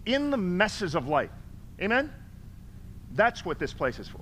in 0.06 0.30
the 0.30 0.38
messes 0.38 0.96
of 0.96 1.08
life. 1.08 1.32
Amen? 1.82 2.14
That's 3.14 3.46
what 3.46 3.58
this 3.58 3.74
place 3.74 4.00
is 4.00 4.08
for. 4.08 4.22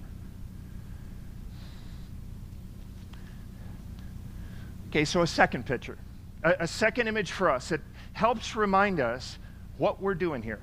Okay, 4.89 5.03
so 5.05 5.21
a 5.21 5.27
second 5.27 5.65
picture, 5.65 5.97
a, 6.43 6.55
a 6.61 6.67
second 6.67 7.07
image 7.07 7.31
for 7.31 7.49
us. 7.49 7.71
It 7.73 7.81
helps 8.13 8.55
remind 8.55 9.01
us 9.01 9.37
what 9.77 10.01
we're 10.01 10.15
doing 10.15 10.41
here. 10.41 10.61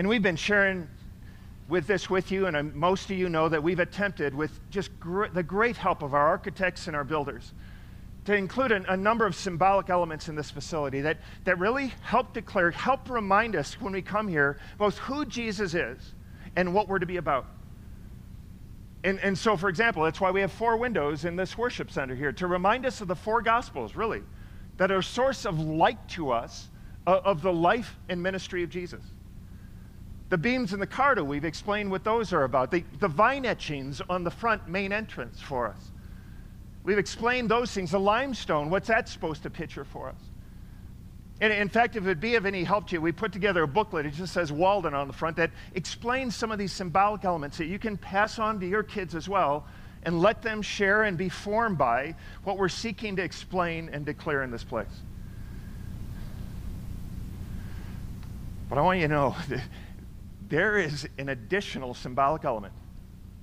And 0.00 0.08
we've 0.08 0.22
been 0.22 0.34
sharing 0.34 0.88
with 1.68 1.86
this 1.86 2.08
with 2.08 2.32
you, 2.32 2.46
and 2.46 2.56
uh, 2.56 2.62
most 2.62 3.10
of 3.10 3.18
you 3.18 3.28
know 3.28 3.50
that 3.50 3.62
we've 3.62 3.80
attempted, 3.80 4.34
with 4.34 4.58
just 4.70 4.98
gr- 4.98 5.26
the 5.26 5.42
great 5.42 5.76
help 5.76 6.02
of 6.02 6.14
our 6.14 6.26
architects 6.26 6.86
and 6.86 6.96
our 6.96 7.04
builders, 7.04 7.52
to 8.24 8.34
include 8.34 8.72
a, 8.72 8.94
a, 8.94 8.96
number 8.96 9.26
of 9.26 9.34
symbolic 9.34 9.90
elements 9.90 10.30
in 10.30 10.34
this 10.34 10.50
facility 10.50 11.02
that, 11.02 11.18
that 11.44 11.58
really 11.58 11.92
help 12.00 12.32
declare, 12.32 12.70
help 12.70 13.10
remind 13.10 13.54
us 13.54 13.78
when 13.78 13.92
we 13.92 14.00
come 14.00 14.26
here, 14.26 14.58
both 14.78 14.96
who 14.96 15.26
Jesus 15.26 15.74
is 15.74 16.14
and 16.56 16.72
what 16.72 16.88
we're 16.88 16.98
to 16.98 17.04
be 17.04 17.18
about. 17.18 17.44
And, 19.04 19.20
and 19.20 19.36
so, 19.36 19.54
for 19.54 19.68
example, 19.68 20.04
that's 20.04 20.18
why 20.18 20.30
we 20.30 20.40
have 20.40 20.50
four 20.50 20.78
windows 20.78 21.26
in 21.26 21.36
this 21.36 21.58
worship 21.58 21.90
center 21.90 22.14
here 22.14 22.32
to 22.32 22.46
remind 22.46 22.86
us 22.86 23.02
of 23.02 23.08
the 23.08 23.16
four 23.16 23.42
gospels, 23.42 23.94
really, 23.94 24.22
that 24.78 24.90
are 24.90 25.00
a 25.00 25.02
source 25.02 25.44
of 25.44 25.60
light 25.60 26.08
to 26.08 26.30
us 26.30 26.70
uh, 27.06 27.20
of 27.22 27.42
the 27.42 27.52
life 27.52 27.98
and 28.08 28.22
ministry 28.22 28.62
of 28.62 28.70
Jesus. 28.70 29.02
The 30.30 30.38
beams 30.38 30.72
in 30.72 30.80
the 30.80 30.86
cardo, 30.86 31.26
we've 31.26 31.44
explained 31.44 31.90
what 31.90 32.04
those 32.04 32.32
are 32.32 32.44
about. 32.44 32.70
The, 32.70 32.84
the 33.00 33.08
vine 33.08 33.44
etchings 33.44 34.00
on 34.08 34.22
the 34.24 34.30
front 34.30 34.68
main 34.68 34.92
entrance 34.92 35.40
for 35.40 35.66
us. 35.66 35.90
We've 36.84 36.98
explained 36.98 37.50
those 37.50 37.72
things. 37.72 37.90
The 37.90 38.00
limestone, 38.00 38.70
what's 38.70 38.88
that 38.88 39.08
supposed 39.08 39.42
to 39.42 39.50
picture 39.50 39.84
for 39.84 40.08
us? 40.08 40.20
And 41.40 41.52
in 41.52 41.68
fact, 41.68 41.96
if 41.96 42.06
it 42.06 42.20
be 42.20 42.36
of 42.36 42.46
any 42.46 42.62
help 42.62 42.86
to 42.88 42.96
you, 42.96 43.00
we 43.00 43.12
put 43.12 43.32
together 43.32 43.64
a 43.64 43.68
booklet. 43.68 44.06
It 44.06 44.12
just 44.12 44.32
says 44.32 44.52
Walden 44.52 44.94
on 44.94 45.08
the 45.08 45.12
front 45.12 45.36
that 45.36 45.50
explains 45.74 46.36
some 46.36 46.52
of 46.52 46.58
these 46.58 46.72
symbolic 46.72 47.24
elements 47.24 47.58
that 47.58 47.66
you 47.66 47.78
can 47.78 47.96
pass 47.96 48.38
on 48.38 48.60
to 48.60 48.66
your 48.66 48.82
kids 48.82 49.14
as 49.14 49.28
well 49.28 49.66
and 50.04 50.20
let 50.20 50.42
them 50.42 50.62
share 50.62 51.02
and 51.02 51.18
be 51.18 51.28
formed 51.28 51.76
by 51.76 52.14
what 52.44 52.56
we're 52.56 52.68
seeking 52.68 53.16
to 53.16 53.22
explain 53.22 53.90
and 53.92 54.06
declare 54.06 54.42
in 54.42 54.50
this 54.50 54.64
place. 54.64 54.86
But 58.68 58.78
I 58.78 58.82
want 58.82 59.00
you 59.00 59.08
to 59.08 59.12
know 59.12 59.36
there 60.50 60.76
is 60.76 61.08
an 61.16 61.30
additional 61.30 61.94
symbolic 61.94 62.44
element, 62.44 62.74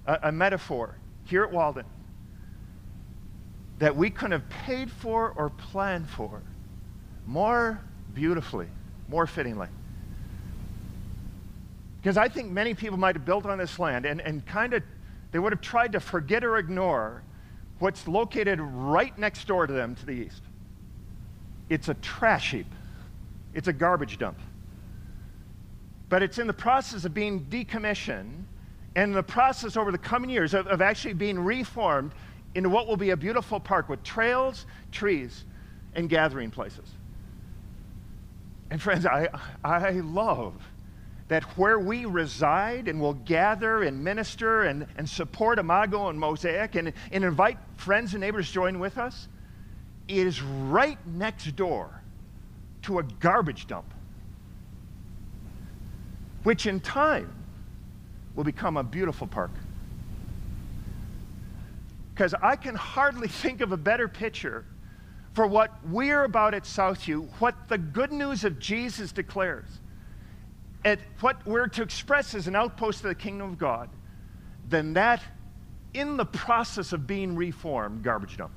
a, 0.06 0.20
a 0.24 0.32
metaphor 0.32 0.96
here 1.24 1.44
at 1.44 1.52
Walden 1.52 1.86
that 3.80 3.96
we 3.96 4.10
couldn't 4.10 4.34
have 4.34 4.50
paid 4.50 4.92
for 4.92 5.34
or 5.36 5.50
planned 5.50 6.08
for 6.10 6.42
more 7.26 7.82
beautifully, 8.14 8.68
more 9.08 9.26
fittingly. 9.26 9.68
Because 12.02 12.18
I 12.18 12.28
think 12.28 12.52
many 12.52 12.74
people 12.74 12.98
might 12.98 13.16
have 13.16 13.26
built 13.26 13.46
on 13.46 13.58
this 13.58 13.80
land 13.80 14.06
and, 14.06 14.22
and 14.22 14.46
kind 14.46 14.74
of, 14.74 14.84
they 15.32 15.40
would 15.40 15.52
have 15.52 15.62
tried 15.62 15.94
to 15.94 16.00
forget 16.00 16.44
or 16.44 16.58
ignore 16.58 17.24
what's 17.80 18.08
located 18.08 18.60
right 18.60 19.18
next 19.18 19.48
door 19.48 19.68
to 19.68 19.74
them 19.74 19.96
to 19.96 20.06
the 20.06 20.14
east. 20.14 20.42
It's 21.70 21.90
a 21.90 21.94
trash 21.96 22.52
heap, 22.52 22.68
it's 23.54 23.68
a 23.68 23.74
garbage 23.74 24.18
dump. 24.18 24.40
But 26.10 26.24
it's 26.24 26.38
in 26.38 26.48
the 26.48 26.54
process 26.54 27.06
of 27.06 27.14
being 27.14 27.46
decommissioned 27.46 28.44
and 28.96 29.10
in 29.10 29.14
the 29.14 29.24
process 29.24 29.78
over 29.78 29.92
the 29.92 29.98
coming 29.98 30.30
years 30.30 30.54
of, 30.54 30.68
of 30.68 30.82
actually 30.82 31.14
being 31.14 31.40
reformed 31.40 32.14
into 32.56 32.70
what 32.70 32.88
will 32.88 32.98
be 32.98 33.12
a 33.12 33.18
beautiful 33.18 33.60
park 33.60 33.90
with 33.90 34.02
trails, 34.04 34.66
trees, 34.92 35.46
and 35.94 36.10
gathering 36.10 36.50
places. 36.50 36.90
And 38.70 38.82
friends, 38.82 39.06
I, 39.06 39.30
I 39.64 39.92
love 39.92 40.54
that 41.28 41.44
where 41.58 41.78
we 41.78 42.06
reside 42.06 42.88
and 42.88 43.02
will 43.02 43.14
gather 43.14 43.84
and 43.84 44.04
minister 44.04 44.64
and, 44.64 44.88
and 44.98 45.08
support 45.08 45.60
Imago 45.60 46.08
and 46.08 46.20
Mosaic 46.20 46.76
and, 46.76 46.94
and 47.12 47.24
invite 47.24 47.58
friends 47.76 48.14
and 48.14 48.22
neighbors 48.22 48.48
to 48.48 48.54
join 48.54 48.80
with 48.80 48.98
us 48.98 49.28
is 50.08 50.42
right 50.42 50.98
next 51.06 51.56
door 51.56 52.02
to 52.84 53.00
a 53.00 53.04
garbage 53.04 53.68
dump, 53.68 53.94
which 56.48 56.66
in 56.66 56.80
time 56.80 57.30
will 58.34 58.46
become 58.46 58.78
a 58.78 58.84
beautiful 58.84 59.28
park. 59.28 59.52
Because 62.14 62.34
I 62.42 62.56
can 62.56 62.74
hardly 62.74 63.28
think 63.44 63.60
of 63.60 63.74
a 63.74 63.78
better 63.78 64.08
picture 64.08 64.64
for 65.34 65.46
what 65.46 65.74
we're 65.86 66.24
about 66.24 66.54
at 66.54 66.64
Southview, 66.64 67.28
what 67.40 67.68
the 67.68 67.78
good 67.78 68.14
news 68.14 68.46
of 68.46 68.60
Jesus 68.60 69.12
declares, 69.12 69.68
at 70.86 71.00
what 71.20 71.46
we're 71.46 71.68
to 71.68 71.84
express 71.84 72.34
as 72.34 72.48
an 72.48 72.56
outpost 72.56 73.00
of 73.04 73.10
the 73.10 73.16
kingdom 73.16 73.52
of 73.52 73.58
God, 73.58 73.90
than 74.70 74.94
that 74.94 75.22
in 75.94 76.16
the 76.16 76.26
process 76.26 76.94
of 76.94 77.06
being 77.06 77.36
reformed 77.36 78.04
garbage 78.04 78.38
dump. 78.38 78.54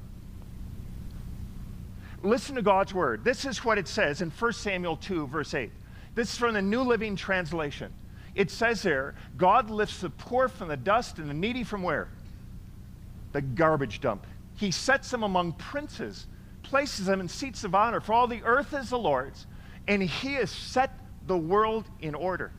Listen 2.22 2.54
to 2.54 2.62
God's 2.62 2.94
word. 2.94 3.24
This 3.24 3.44
is 3.44 3.64
what 3.64 3.78
it 3.78 3.88
says 3.88 4.22
in 4.22 4.30
1 4.30 4.52
Samuel 4.52 4.96
2, 4.96 5.26
verse 5.26 5.54
8. 5.54 5.72
This 6.20 6.32
is 6.32 6.36
from 6.36 6.52
the 6.52 6.60
New 6.60 6.82
Living 6.82 7.16
Translation. 7.16 7.94
It 8.34 8.50
says 8.50 8.82
there, 8.82 9.14
God 9.38 9.70
lifts 9.70 10.02
the 10.02 10.10
poor 10.10 10.48
from 10.48 10.68
the 10.68 10.76
dust 10.76 11.16
and 11.16 11.30
the 11.30 11.32
needy 11.32 11.64
from 11.64 11.82
where? 11.82 12.10
The 13.32 13.40
garbage 13.40 14.02
dump. 14.02 14.26
He 14.54 14.70
sets 14.70 15.10
them 15.10 15.22
among 15.22 15.54
princes 15.54 16.26
places 16.62 17.06
them 17.06 17.22
in 17.22 17.28
seats 17.28 17.64
of 17.64 17.74
honor, 17.74 18.02
for 18.02 18.12
all 18.12 18.26
the 18.26 18.42
earth 18.42 18.74
is 18.74 18.90
the 18.90 18.98
Lord's, 18.98 19.46
and 19.88 20.02
He 20.02 20.34
has 20.34 20.50
set 20.50 20.92
the 21.26 21.38
world 21.38 21.88
in 22.02 22.14
order. 22.14 22.52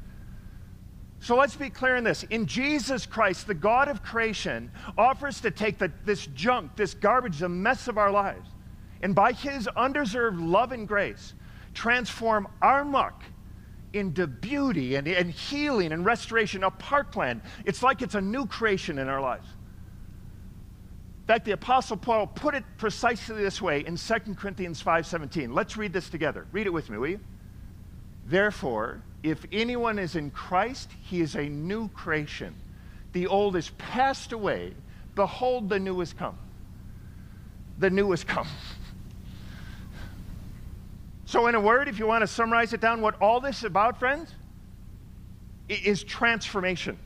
So 1.20 1.36
let's 1.36 1.56
be 1.56 1.70
clear 1.70 1.98
in 1.98 2.04
this. 2.04 2.24
In 2.24 2.48
Jesus 2.48 3.06
Christ, 3.06 3.46
the 3.46 3.54
God 3.54 3.90
of 3.90 4.02
creation 4.02 4.72
offers 4.98 5.40
to 5.42 5.52
take 5.52 5.78
the, 5.78 5.92
this 6.04 6.26
junk, 6.26 6.76
this 6.78 6.96
garbage, 6.96 7.38
the 7.38 7.48
mess 7.48 7.88
of 7.88 8.00
our 8.00 8.10
lives, 8.10 8.50
and 9.04 9.14
by 9.14 9.34
His 9.34 9.68
undeserved 9.68 10.40
love 10.40 10.72
and 10.72 10.88
grace, 10.88 11.36
transform 11.76 12.48
our 12.64 12.84
muck 12.84 13.24
into 13.94 14.28
beauty 14.28 14.96
and, 14.96 15.08
and 15.08 15.30
healing 15.30 15.92
and 15.92 16.06
restoration, 16.06 16.64
a 16.64 16.72
parkland. 16.72 17.42
It's 17.66 17.84
like 17.84 18.02
it's 18.02 18.16
a 18.16 18.22
new 18.22 18.46
creation 18.46 18.98
in 18.98 19.08
our 19.08 19.22
lives 19.22 19.48
In 21.22 21.28
fact, 21.28 21.46
the 21.46 21.52
Apostle 21.52 21.98
Paul 21.98 22.28
put 22.28 22.56
it 22.56 22.64
precisely 22.78 23.44
this 23.44 23.62
way 23.62 23.86
in 23.86 23.98
2 23.98 24.14
Corinthians 24.36 24.82
5.17. 24.82 25.54
Let's 25.54 25.78
read 25.78 25.94
this 25.94 26.10
together. 26.10 26.48
Read 26.52 26.68
it 26.68 26.74
with 26.74 26.90
me, 26.90 26.98
will 26.98 27.10
you? 27.10 27.20
Therefore, 28.26 29.02
if 29.24 29.46
anyone 29.52 30.00
is 30.00 30.16
in 30.16 30.32
Christ, 30.32 30.90
he 31.04 31.22
is 31.22 31.36
a 31.36 31.48
new 31.48 31.90
creation. 31.90 32.56
The 33.14 33.28
old 33.28 33.56
is 33.56 33.70
passed 33.78 34.32
away. 34.32 34.74
Behold, 35.16 35.70
the 35.70 35.80
new 35.80 36.00
has 36.00 36.14
come. 36.14 36.38
The 37.78 37.90
new 37.90 38.12
has 38.12 38.24
come. 38.24 38.48
So, 41.32 41.48
in 41.48 41.56
a 41.56 41.62
word, 41.62 41.88
if 41.88 41.98
you 41.98 42.06
want 42.06 42.24
to 42.24 42.28
summarize 42.28 42.74
it 42.74 42.82
down, 42.82 43.00
what 43.00 43.16
all 43.22 43.40
this 43.40 43.60
is 43.60 43.64
about, 43.64 43.98
friends, 43.98 44.34
is 45.70 46.04
transformation. 46.04 47.00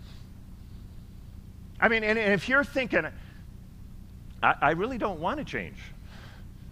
I 1.79 1.89
mean, 1.89 2.03
and 2.03 2.17
if 2.17 2.49
you're 2.49 2.63
thinking, 2.63 3.05
I, 4.41 4.55
I 4.59 4.71
really 4.71 4.97
don't 4.97 5.19
want 5.19 5.37
to 5.37 5.45
change. 5.45 5.77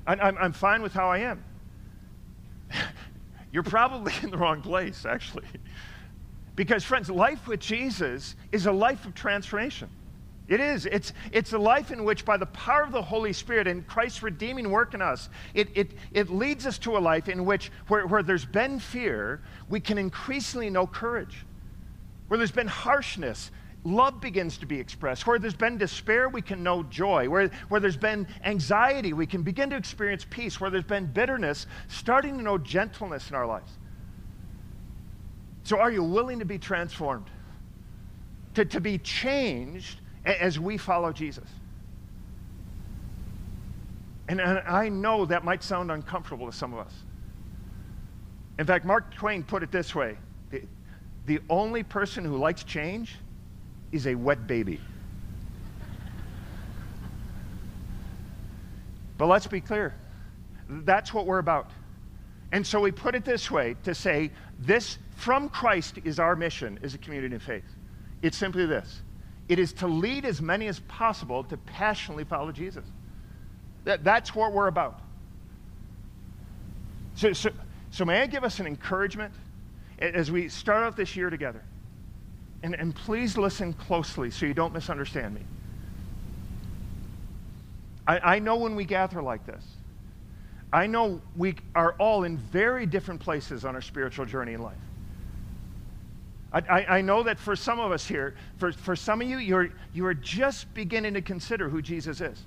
I, 0.08 0.16
I'm, 0.16 0.36
I'm 0.40 0.52
fine 0.52 0.82
with 0.82 0.94
how 0.94 1.12
I 1.12 1.20
am. 1.20 1.44
You're 3.52 3.62
probably 3.62 4.14
in 4.24 4.32
the 4.32 4.38
wrong 4.38 4.64
place, 4.64 5.06
actually. 5.06 5.46
Because, 6.56 6.84
friends, 6.84 7.08
life 7.08 7.48
with 7.48 7.60
Jesus 7.60 8.36
is 8.52 8.66
a 8.66 8.72
life 8.72 9.06
of 9.06 9.14
transformation. 9.14 9.90
It 10.54 10.60
is. 10.60 10.86
It's, 10.86 11.14
it's 11.32 11.54
a 11.54 11.58
life 11.58 11.90
in 11.90 12.04
which, 12.04 12.26
by 12.26 12.38
the 12.38 12.46
power 12.46 12.84
of 12.84 12.92
the 12.92 13.02
Holy 13.02 13.34
Spirit 13.34 13.66
and 13.66 13.88
Christ's 13.88 14.22
redeeming 14.22 14.70
work 14.70 14.94
in 14.94 15.02
us, 15.02 15.30
it, 15.56 15.68
it, 15.74 15.92
it 16.12 16.30
leads 16.30 16.68
us 16.68 16.78
to 16.80 16.96
a 16.96 17.00
life 17.00 17.28
in 17.28 17.44
which, 17.44 17.72
where, 17.88 18.06
where 18.06 18.22
there's 18.22 18.46
been 18.46 18.78
fear, 18.78 19.42
we 19.68 19.80
can 19.80 19.98
increasingly 19.98 20.70
know 20.70 20.86
courage. 20.86 21.44
Where 22.28 22.38
there's 22.38 22.52
been 22.52 22.68
harshness, 22.68 23.50
love 23.84 24.22
begins 24.22 24.60
to 24.60 24.68
be 24.68 24.80
expressed. 24.80 25.26
Where 25.26 25.40
there's 25.40 25.56
been 25.56 25.80
despair, 25.80 26.30
we 26.30 26.44
can 26.44 26.62
know 26.62 26.84
joy. 26.84 27.28
Where, 27.30 27.50
where 27.70 27.82
there's 27.82 27.98
been 27.98 28.28
anxiety, 28.44 29.12
we 29.12 29.26
can 29.26 29.42
begin 29.42 29.72
to 29.72 29.76
experience 29.76 30.24
peace. 30.30 30.62
Where 30.62 30.70
there's 30.70 30.84
been 30.84 31.08
bitterness, 31.08 31.66
starting 31.88 32.38
to 32.38 32.44
know 32.44 32.60
gentleness 32.60 33.28
in 33.32 33.36
our 33.36 33.48
lives. 33.48 33.72
So, 35.64 35.80
are 35.80 35.90
you 35.90 36.04
willing 36.04 36.38
to 36.38 36.46
be 36.46 36.60
transformed? 36.60 37.26
To, 38.54 38.66
to 38.66 38.80
be 38.80 39.00
changed 39.00 39.98
as 40.26 40.60
we 40.60 40.78
follow 40.78 41.12
Jesus? 41.12 41.48
And, 44.28 44.42
I 44.42 44.90
know 44.90 45.26
that 45.26 45.44
might 45.44 45.64
sound 45.64 45.92
uncomfortable 45.92 46.46
to 46.46 46.52
some 46.52 46.74
of 46.74 46.80
us. 46.80 46.94
In 48.58 48.66
fact, 48.66 48.86
Mark 48.86 49.14
Twain 49.14 49.44
put 49.44 49.64
it 49.64 49.72
this 49.72 49.94
way 49.94 50.18
the, 50.50 50.64
the 51.26 51.40
only 51.50 51.84
person 51.84 52.24
who 52.24 52.38
likes 52.38 52.64
change 52.64 53.16
is 53.92 54.08
a 54.08 54.16
wet 54.16 54.48
baby. 54.48 54.80
But 59.18 59.28
let's 59.28 59.48
be 59.48 59.62
clear 59.62 59.94
that's 60.68 61.14
what 61.14 61.26
we're 61.26 61.40
about. 61.40 61.70
And 62.52 62.66
so 62.66 62.80
we 62.80 62.92
put 62.92 63.16
it 63.16 63.26
this 63.26 63.52
way 63.52 63.76
to 63.84 63.94
say, 63.94 64.32
this 64.60 64.98
from 65.16 65.50
Christ 65.50 66.00
is 66.04 66.20
our 66.20 66.36
mission 66.36 66.80
as 66.82 66.94
a 66.94 66.98
community 66.98 67.36
of 67.36 67.44
faith. 67.44 67.64
It's 68.22 68.38
simply 68.38 68.66
this 68.66 69.03
it 69.50 69.60
is 69.60 69.74
to 69.74 69.88
lead 69.88 70.26
as 70.26 70.42
many 70.42 70.68
as 70.68 70.80
possible 70.82 71.44
to 71.46 71.58
passionately 71.58 72.24
follow 72.24 72.52
Jesus. 72.52 72.86
That, 73.84 74.04
that's 74.04 74.34
what 74.34 74.54
we're 74.54 74.68
about. 74.68 75.02
So, 77.16 77.34
so, 77.34 77.50
so, 77.92 78.06
may 78.06 78.22
I 78.22 78.26
give 78.26 78.44
us 78.44 78.60
an 78.60 78.68
encouragement 78.68 79.34
as 80.00 80.32
we 80.32 80.50
start 80.50 80.84
out 80.84 80.96
this 80.96 81.16
year 81.16 81.30
together? 81.30 81.62
And, 82.64 82.74
and 82.76 82.96
please 82.96 83.38
listen 83.38 83.74
closely 83.74 84.32
so 84.32 84.46
you 84.46 84.54
don't 84.54 84.74
misunderstand 84.74 85.36
me. 85.36 85.42
I, 88.08 88.36
I 88.36 88.40
know 88.40 88.56
when 88.56 88.76
we 88.76 88.86
gather 88.86 89.22
like 89.22 89.46
this, 89.46 89.64
I 90.72 90.88
know 90.88 91.22
we 91.38 91.56
are 91.76 91.94
all 92.00 92.24
in 92.24 92.38
very 92.38 92.86
different 92.86 93.20
places 93.20 93.64
on 93.64 93.76
our 93.76 93.82
spiritual 93.82 94.26
journey 94.26 94.54
in 94.54 94.62
life. 94.64 94.78
I, 96.54 96.86
I, 96.98 97.02
know 97.02 97.24
that 97.24 97.40
for 97.40 97.56
some 97.56 97.80
of 97.80 97.92
us 97.92 98.06
here, 98.06 98.36
for, 98.58 98.72
for 98.72 98.96
some 98.96 99.22
of 99.22 99.28
you, 99.28 99.40
you're, 99.40 99.70
you 99.92 100.06
are 100.06 100.14
just 100.14 100.72
beginning 100.76 101.16
to 101.16 101.22
consider 101.22 101.68
who 101.68 101.82
Jesus 101.82 102.22
is 102.22 102.46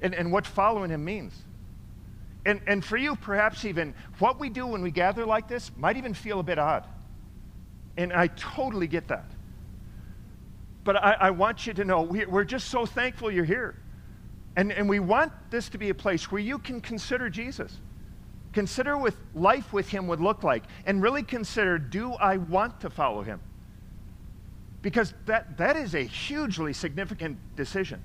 and, 0.00 0.12
and 0.12 0.32
what 0.32 0.44
following 0.44 0.90
him 0.90 1.04
means. 1.04 1.32
And, 2.44 2.60
and 2.66 2.84
for 2.84 2.96
you, 2.96 3.14
perhaps 3.14 3.64
even 3.64 3.94
what 4.18 4.40
we 4.40 4.48
do 4.48 4.66
when 4.66 4.82
we 4.82 4.90
gather 4.90 5.24
like 5.24 5.46
this 5.46 5.70
might 5.76 5.96
even 5.96 6.14
feel 6.14 6.40
a 6.40 6.42
bit 6.42 6.58
odd. 6.58 6.84
And 7.96 8.12
I 8.12 8.26
totally 8.26 8.88
get 8.88 9.06
that. 9.08 9.30
But 10.82 10.96
I, 10.96 11.12
I 11.12 11.30
want 11.30 11.64
you 11.66 11.74
to 11.74 11.84
know 11.84 12.02
we, 12.02 12.26
we're 12.26 12.42
just 12.42 12.70
so 12.70 12.86
thankful 12.86 13.30
you're 13.30 13.44
here. 13.44 13.76
And, 14.56 14.72
and 14.72 14.88
we 14.88 14.98
want 14.98 15.32
this 15.50 15.68
to 15.70 15.78
be 15.78 15.90
a 15.90 15.94
place 15.94 16.32
where 16.32 16.40
you 16.40 16.58
can 16.58 16.80
consider 16.80 17.30
Jesus. 17.30 17.78
Consider 18.52 18.96
what 18.98 19.14
life 19.34 19.72
with 19.72 19.88
him 19.88 20.06
would 20.08 20.20
look 20.20 20.42
like. 20.42 20.64
And 20.86 21.02
really 21.02 21.22
consider 21.22 21.78
do 21.78 22.12
I 22.14 22.36
want 22.36 22.80
to 22.80 22.90
follow 22.90 23.22
him? 23.22 23.40
Because 24.82 25.14
that, 25.26 25.56
that 25.58 25.76
is 25.76 25.94
a 25.94 26.02
hugely 26.02 26.72
significant 26.72 27.38
decision 27.56 28.02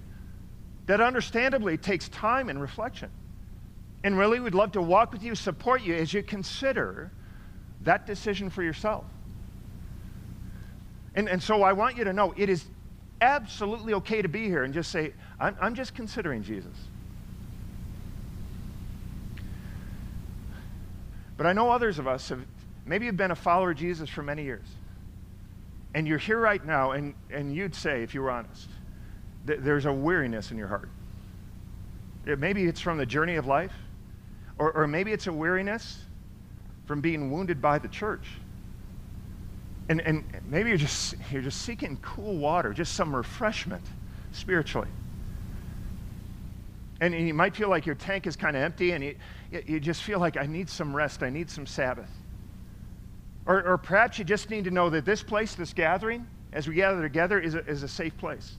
that 0.86 1.02
understandably 1.02 1.78
takes 1.78 2.08
time 2.10 2.50
and 2.50 2.62
reflection. 2.62 3.10
And 4.04 4.18
really, 4.18 4.40
we'd 4.40 4.54
love 4.54 4.72
to 4.74 4.82
walk 4.82 5.12
with 5.12 5.24
you, 5.24 5.36
support 5.36 5.82
you 5.82 5.96
as 5.96 6.14
you 6.14 6.24
consider 6.24 7.12
that 7.82 8.06
decision 8.06 8.50
for 8.50 8.64
yourself. 8.64 9.04
And, 11.16 11.28
and 11.28 11.42
so 11.42 11.64
I 11.64 11.74
want 11.74 11.98
you 11.98 12.04
to 12.04 12.14
know 12.14 12.34
it 12.38 12.48
is 12.48 12.66
absolutely 13.22 13.94
okay 13.96 14.22
to 14.22 14.30
be 14.30 14.46
here 14.46 14.64
and 14.64 14.74
just 14.74 14.92
say, 14.92 15.14
I'm, 15.40 15.58
I'm 15.60 15.76
just 15.76 15.96
considering 15.96 16.44
Jesus. 16.44 16.78
But 21.38 21.46
I 21.46 21.54
know 21.54 21.72
others 21.72 22.00
of 22.00 22.08
us 22.08 22.30
have, 22.30 22.42
maybe 22.86 23.06
you've 23.06 23.16
been 23.18 23.32
a 23.32 23.36
follower 23.36 23.72
of 23.72 23.78
Jesus 23.78 24.10
for 24.10 24.24
many 24.24 24.44
years. 24.44 24.66
And 25.94 26.08
you're 26.08 26.18
here 26.18 26.40
right 26.40 26.64
now, 26.66 26.92
and, 26.92 27.14
and 27.32 27.56
you'd 27.56 27.76
say, 27.76 28.04
if 28.04 28.14
you 28.14 28.22
were 28.22 28.32
honest, 28.32 28.68
that 29.46 29.64
there's 29.64 29.86
a 29.86 29.94
weariness 29.94 30.52
in 30.52 30.58
your 30.58 30.68
heart. 30.68 30.90
It, 32.26 32.40
maybe 32.40 32.66
it's 32.66 32.82
from 32.82 32.98
the 32.98 33.06
journey 33.06 33.36
of 33.36 33.46
life, 33.46 33.72
or, 34.58 34.72
or 34.72 34.88
maybe 34.88 35.12
it's 35.14 35.28
a 35.28 35.34
weariness 35.34 36.02
from 36.86 37.02
being 37.02 37.32
wounded 37.32 37.62
by 37.62 37.78
the 37.78 37.88
church. 37.88 38.28
And, 39.90 40.02
and 40.02 40.26
maybe 40.48 40.70
you're 40.70 40.78
just, 40.78 41.16
you're 41.32 41.42
just 41.42 41.62
seeking 41.62 41.98
cool 42.02 42.36
water, 42.38 42.74
just 42.74 42.94
some 42.94 43.16
refreshment 43.16 43.86
spiritually. 44.32 44.90
And 47.00 47.14
you 47.14 47.34
might 47.34 47.56
feel 47.56 47.70
like 47.70 47.86
your 47.86 47.96
tank 47.96 48.26
is 48.26 48.36
kind 48.36 48.56
of 48.56 48.64
empty 48.64 48.92
and 48.92 49.04
you, 49.04 49.16
you 49.66 49.80
just 49.80 50.04
feel 50.04 50.20
like, 50.20 50.36
I 50.38 50.46
need 50.46 50.70
some 50.70 50.96
rest, 50.96 51.22
I 51.22 51.30
need 51.30 51.50
some 51.50 51.66
Sabbath. 51.66 52.10
Or, 53.46 53.64
or 53.64 53.78
perhaps 53.78 54.18
you 54.18 54.26
just 54.26 54.50
need 54.50 54.64
to 54.66 54.72
know 54.72 54.90
that 54.90 55.06
this 55.06 55.22
place, 55.22 55.56
this 55.56 55.74
gathering, 55.74 56.26
as 56.54 56.68
we 56.68 56.76
gather 56.76 57.02
together, 57.02 57.40
is 57.40 57.56
a, 57.56 57.66
is 57.66 57.84
a 57.84 57.88
safe 57.88 58.18
place. 58.18 58.58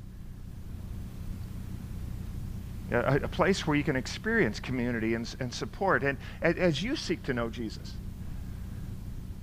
A, 2.93 3.17
a 3.17 3.29
place 3.29 3.67
where 3.67 3.77
you 3.77 3.85
can 3.85 3.97
experience 3.97 4.61
community 4.61 5.15
and, 5.15 5.35
and 5.41 5.53
support 5.53 6.05
and, 6.05 6.17
as 6.41 6.83
you 6.83 6.97
seek 6.97 7.23
to 7.25 7.35
know 7.35 7.51
Jesus. 7.51 7.95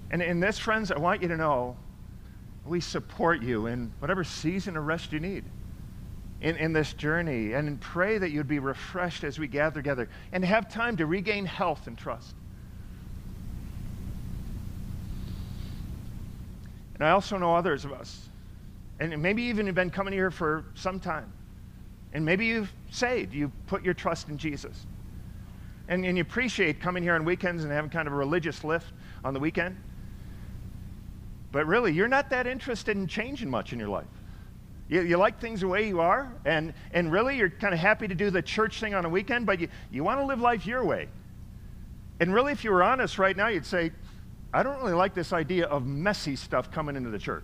And 0.09 0.21
in 0.21 0.39
this, 0.39 0.57
friends, 0.57 0.91
I 0.91 0.97
want 0.97 1.21
you 1.21 1.27
to 1.27 1.37
know 1.37 1.75
we 2.65 2.79
support 2.79 3.43
you 3.43 3.67
in 3.67 3.91
whatever 3.99 4.23
season 4.23 4.77
of 4.77 4.85
rest 4.85 5.11
you 5.11 5.19
need 5.19 5.43
in, 6.45 6.57
in 6.57 6.73
this 6.73 6.93
journey 6.93 7.53
and 7.53 7.81
pray 7.81 8.19
that 8.19 8.29
you'd 8.29 8.47
be 8.47 8.59
refreshed 8.59 9.23
as 9.23 9.39
we 9.39 9.47
gather 9.47 9.81
together 9.81 10.07
and 10.31 10.45
have 10.45 10.69
time 10.69 10.95
to 10.97 11.07
regain 11.07 11.43
health 11.43 11.87
and 11.87 11.97
trust. 11.97 12.35
And 16.93 17.03
I 17.03 17.09
also 17.09 17.39
know 17.39 17.55
others 17.55 17.83
of 17.83 17.91
us, 17.91 18.29
and 18.99 19.19
maybe 19.23 19.41
even 19.41 19.65
have 19.65 19.73
been 19.73 19.89
coming 19.89 20.13
here 20.13 20.29
for 20.29 20.65
some 20.75 20.99
time, 20.99 21.33
and 22.13 22.23
maybe 22.23 22.45
you've 22.45 22.71
saved, 22.91 23.33
you've 23.33 23.51
put 23.65 23.83
your 23.83 23.95
trust 23.95 24.29
in 24.29 24.37
Jesus. 24.37 24.85
And, 25.87 26.05
and 26.05 26.15
you 26.15 26.21
appreciate 26.21 26.79
coming 26.79 27.01
here 27.01 27.15
on 27.15 27.25
weekends 27.25 27.63
and 27.63 27.73
having 27.73 27.89
kind 27.89 28.07
of 28.07 28.13
a 28.13 28.17
religious 28.17 28.63
lift 28.63 28.93
on 29.23 29.33
the 29.33 29.39
weekend. 29.39 29.77
But 31.51 31.65
really, 31.65 31.91
you're 31.91 32.07
not 32.07 32.29
that 32.29 32.45
interested 32.45 32.95
in 32.97 33.07
changing 33.07 33.49
much 33.49 33.73
in 33.73 33.79
your 33.79 33.89
life. 33.89 34.05
You, 34.87 35.01
you 35.01 35.17
like 35.17 35.39
things 35.39 35.61
the 35.61 35.67
way 35.67 35.87
you 35.87 35.99
are, 35.99 36.31
and, 36.45 36.73
and 36.91 37.11
really, 37.11 37.37
you're 37.37 37.49
kind 37.49 37.73
of 37.73 37.79
happy 37.79 38.07
to 38.07 38.15
do 38.15 38.29
the 38.29 38.41
church 38.41 38.79
thing 38.79 38.93
on 38.93 39.03
a 39.03 39.09
weekend, 39.09 39.45
but 39.45 39.59
you, 39.59 39.67
you 39.91 40.03
want 40.03 40.19
to 40.19 40.25
live 40.25 40.39
life 40.39 40.67
your 40.67 40.83
way. 40.83 41.07
And 42.19 42.33
really, 42.33 42.51
if 42.51 42.63
you 42.63 42.71
were 42.71 42.83
honest 42.83 43.17
right 43.17 43.35
now, 43.35 43.47
you'd 43.47 43.65
say, 43.65 43.91
I 44.53 44.63
don't 44.63 44.77
really 44.77 44.93
like 44.93 45.13
this 45.13 45.33
idea 45.33 45.65
of 45.65 45.85
messy 45.85 46.35
stuff 46.35 46.71
coming 46.71 46.95
into 46.95 47.09
the 47.09 47.19
church. 47.19 47.43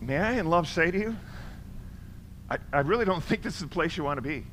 May 0.00 0.18
I, 0.18 0.32
in 0.32 0.46
love, 0.46 0.68
say 0.68 0.90
to 0.90 0.98
you, 0.98 1.16
I, 2.48 2.58
I 2.72 2.80
really 2.80 3.04
don't 3.04 3.22
think 3.22 3.42
this 3.42 3.54
is 3.54 3.60
the 3.60 3.66
place 3.66 3.96
you 3.96 4.04
want 4.04 4.18
to 4.18 4.22
be. 4.22 4.46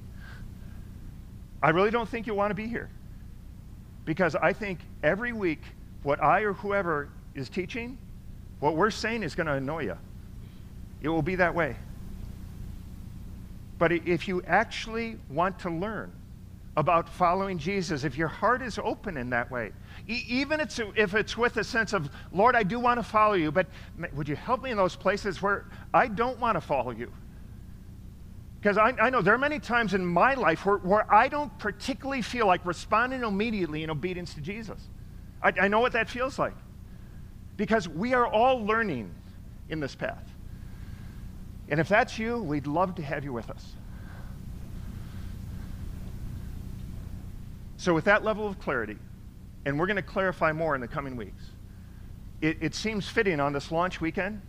I 1.61 1.69
really 1.69 1.91
don't 1.91 2.09
think 2.09 2.27
you 2.27 2.35
want 2.35 2.51
to 2.51 2.55
be 2.55 2.67
here. 2.67 2.89
Because 4.03 4.35
I 4.35 4.51
think 4.51 4.79
every 5.01 5.31
week, 5.31 5.61
what 6.01 6.21
I 6.21 6.41
or 6.41 6.53
whoever 6.53 7.09
is 7.35 7.49
teaching, 7.49 7.97
what 8.63 8.77
we're 8.77 8.91
saying 8.91 9.23
is 9.23 9.35
going 9.35 9.47
to 9.47 9.53
annoy 9.53 9.83
you. 9.83 9.97
It 11.01 11.09
will 11.09 11.21
be 11.21 11.35
that 11.35 11.53
way. 11.53 11.75
But 13.77 13.91
if 13.91 14.27
you 14.27 14.41
actually 14.47 15.17
want 15.29 15.59
to 15.59 15.69
learn, 15.69 16.13
about 16.75 17.07
following 17.07 17.59
Jesus, 17.59 18.03
if 18.03 18.17
your 18.17 18.27
heart 18.27 18.61
is 18.61 18.79
open 18.79 19.15
in 19.17 19.29
that 19.29 19.51
way, 19.51 19.71
even 20.07 20.59
if 20.59 21.13
it's 21.13 21.37
with 21.37 21.57
a 21.57 21.63
sense 21.63 21.93
of, 21.93 22.09
Lord, 22.31 22.55
I 22.55 22.63
do 22.63 22.79
want 22.79 22.99
to 22.99 23.03
follow 23.03 23.33
you, 23.33 23.51
but 23.51 23.67
would 24.13 24.27
you 24.27 24.35
help 24.35 24.63
me 24.63 24.71
in 24.71 24.77
those 24.77 24.95
places 24.95 25.41
where 25.41 25.65
I 25.93 26.07
don't 26.07 26.39
want 26.39 26.55
to 26.55 26.61
follow 26.61 26.91
you? 26.91 27.11
Because 28.59 28.77
I, 28.77 28.93
I, 28.99 29.09
know 29.09 29.21
there 29.21 29.35
are 29.35 29.37
many 29.39 29.59
times 29.59 29.93
in 29.93 30.05
my 30.05 30.33
life 30.35 30.65
where, 30.65 30.77
where 30.77 31.13
I 31.13 31.27
don't 31.27 31.55
particularly 31.59 32.21
feel 32.21 32.47
like 32.47 32.65
responding 32.65 33.21
immediately 33.21 33.83
in 33.83 33.89
obedience 33.89 34.33
to 34.35 34.41
Jesus. 34.41 34.79
I, 35.43 35.51
I 35.61 35.67
know 35.67 35.81
what 35.81 35.91
that 35.91 36.09
feels 36.09 36.39
like. 36.39 36.53
Because 37.57 37.87
we 37.87 38.13
are 38.13 38.25
all 38.25 38.65
learning 38.65 39.13
in 39.69 39.79
this 39.79 39.95
path. 39.95 40.27
And 41.69 41.79
if 41.79 41.87
that's 41.87 42.19
you, 42.19 42.39
we'd 42.39 42.67
love 42.67 42.95
to 42.95 43.01
have 43.01 43.23
you 43.23 43.33
with 43.33 43.49
us. 43.49 43.73
So, 47.77 47.93
with 47.93 48.05
that 48.05 48.23
level 48.23 48.47
of 48.47 48.59
clarity, 48.59 48.97
and 49.65 49.77
we're 49.77 49.87
going 49.87 49.97
to 49.97 50.01
clarify 50.01 50.51
more 50.51 50.75
in 50.75 50.81
the 50.81 50.87
coming 50.87 51.15
weeks, 51.15 51.43
it, 52.41 52.57
it 52.61 52.75
seems 52.75 53.09
fitting 53.09 53.39
on 53.39 53.51
this 53.53 53.71
launch 53.71 53.99
weekend 53.99 54.41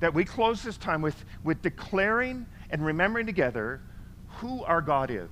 that 0.00 0.14
we 0.14 0.24
close 0.24 0.62
this 0.62 0.76
time 0.76 1.02
with, 1.02 1.24
with 1.42 1.62
declaring 1.62 2.46
and 2.70 2.84
remembering 2.84 3.26
together 3.26 3.80
who 4.28 4.62
our 4.64 4.80
God 4.80 5.10
is. 5.10 5.30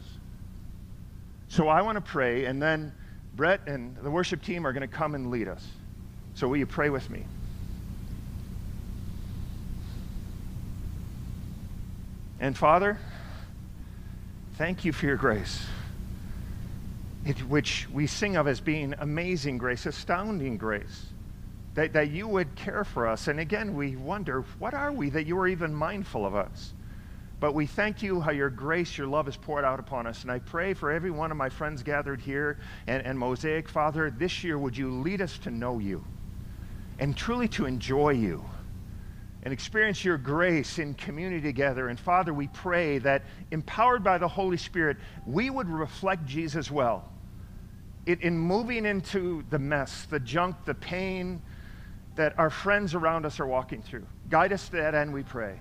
So, 1.48 1.68
I 1.68 1.82
want 1.82 1.96
to 1.96 2.00
pray, 2.02 2.46
and 2.46 2.60
then 2.60 2.92
Brett 3.36 3.60
and 3.66 3.96
the 3.98 4.10
worship 4.10 4.42
team 4.42 4.66
are 4.66 4.72
going 4.72 4.88
to 4.88 4.88
come 4.88 5.14
and 5.14 5.30
lead 5.30 5.48
us. 5.48 5.66
So, 6.34 6.48
will 6.48 6.56
you 6.56 6.66
pray 6.66 6.90
with 6.90 7.10
me? 7.10 7.24
And 12.38 12.56
Father, 12.56 12.98
thank 14.56 14.84
you 14.84 14.92
for 14.92 15.06
your 15.06 15.16
grace 15.16 15.62
it, 17.24 17.38
which 17.48 17.88
we 17.90 18.06
sing 18.06 18.36
of 18.36 18.48
as 18.48 18.60
being 18.60 18.94
amazing 18.98 19.58
grace, 19.58 19.86
astounding 19.86 20.56
grace, 20.56 21.06
that, 21.74 21.92
that 21.92 22.10
you 22.10 22.26
would 22.26 22.54
care 22.56 22.84
for 22.84 23.06
us. 23.06 23.28
And 23.28 23.38
again, 23.38 23.74
we 23.74 23.96
wonder, 23.96 24.42
what 24.58 24.74
are 24.74 24.92
we 24.92 25.10
that 25.10 25.26
you 25.26 25.38
are 25.38 25.48
even 25.48 25.74
mindful 25.74 26.26
of 26.26 26.34
us? 26.34 26.72
But 27.38 27.54
we 27.54 27.66
thank 27.66 28.02
you 28.02 28.20
how 28.20 28.32
your 28.32 28.50
grace, 28.50 28.98
your 28.98 29.06
love 29.06 29.26
is 29.26 29.36
poured 29.36 29.64
out 29.64 29.80
upon 29.80 30.06
us. 30.06 30.22
And 30.22 30.30
I 30.30 30.40
pray 30.40 30.74
for 30.74 30.90
every 30.90 31.10
one 31.10 31.30
of 31.30 31.38
my 31.38 31.48
friends 31.48 31.82
gathered 31.82 32.20
here 32.20 32.58
and, 32.86 33.04
and 33.06 33.18
Mosaic, 33.18 33.68
Father, 33.68 34.10
this 34.10 34.44
year 34.44 34.58
would 34.58 34.76
you 34.76 34.90
lead 34.90 35.22
us 35.22 35.38
to 35.38 35.50
know 35.50 35.78
you 35.78 36.04
and 37.00 37.16
truly 37.16 37.48
to 37.48 37.64
enjoy 37.64 38.10
you 38.10 38.44
and 39.42 39.54
experience 39.54 40.04
your 40.04 40.18
grace 40.18 40.78
in 40.78 40.92
community 40.92 41.40
together. 41.40 41.88
And 41.88 41.98
Father, 41.98 42.32
we 42.34 42.48
pray 42.48 42.98
that 42.98 43.24
empowered 43.50 44.04
by 44.04 44.18
the 44.18 44.28
Holy 44.28 44.58
Spirit, 44.58 44.98
we 45.26 45.48
would 45.48 45.68
reflect 45.68 46.26
Jesus 46.26 46.70
well. 46.70 47.10
In 48.06 48.38
moving 48.38 48.84
into 48.84 49.44
the 49.48 49.58
mess, 49.58 50.06
the 50.10 50.20
junk, 50.20 50.56
the 50.66 50.74
pain 50.74 51.40
that 52.16 52.38
our 52.38 52.50
friends 52.50 52.94
around 52.94 53.24
us 53.24 53.40
are 53.40 53.46
walking 53.46 53.80
through. 53.80 54.06
Guide 54.28 54.52
us 54.52 54.68
to 54.68 54.76
that 54.76 54.94
end, 54.94 55.12
we 55.12 55.22
pray, 55.22 55.58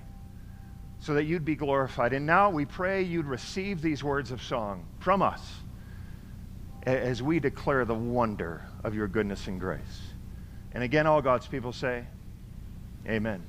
so 1.00 1.14
that 1.14 1.24
you'd 1.24 1.46
be 1.46 1.56
glorified. 1.56 2.12
And 2.12 2.26
now 2.26 2.50
we 2.50 2.66
pray 2.66 3.04
you'd 3.04 3.26
receive 3.26 3.82
these 3.82 4.04
words 4.04 4.32
of 4.32 4.42
song 4.42 4.86
from 5.00 5.22
us 5.22 5.42
as 6.84 7.24
we 7.24 7.40
declare 7.40 7.86
the 7.86 7.96
wonder 7.96 8.66
of 8.84 8.94
your 8.94 9.08
goodness 9.08 9.48
and 9.48 9.60
grace. 9.60 10.09
And 10.74 10.84
again, 10.84 11.08
all 11.08 11.22
God's 11.22 11.48
people 11.48 11.74
say, 11.74 12.06
Amen. 13.08 13.42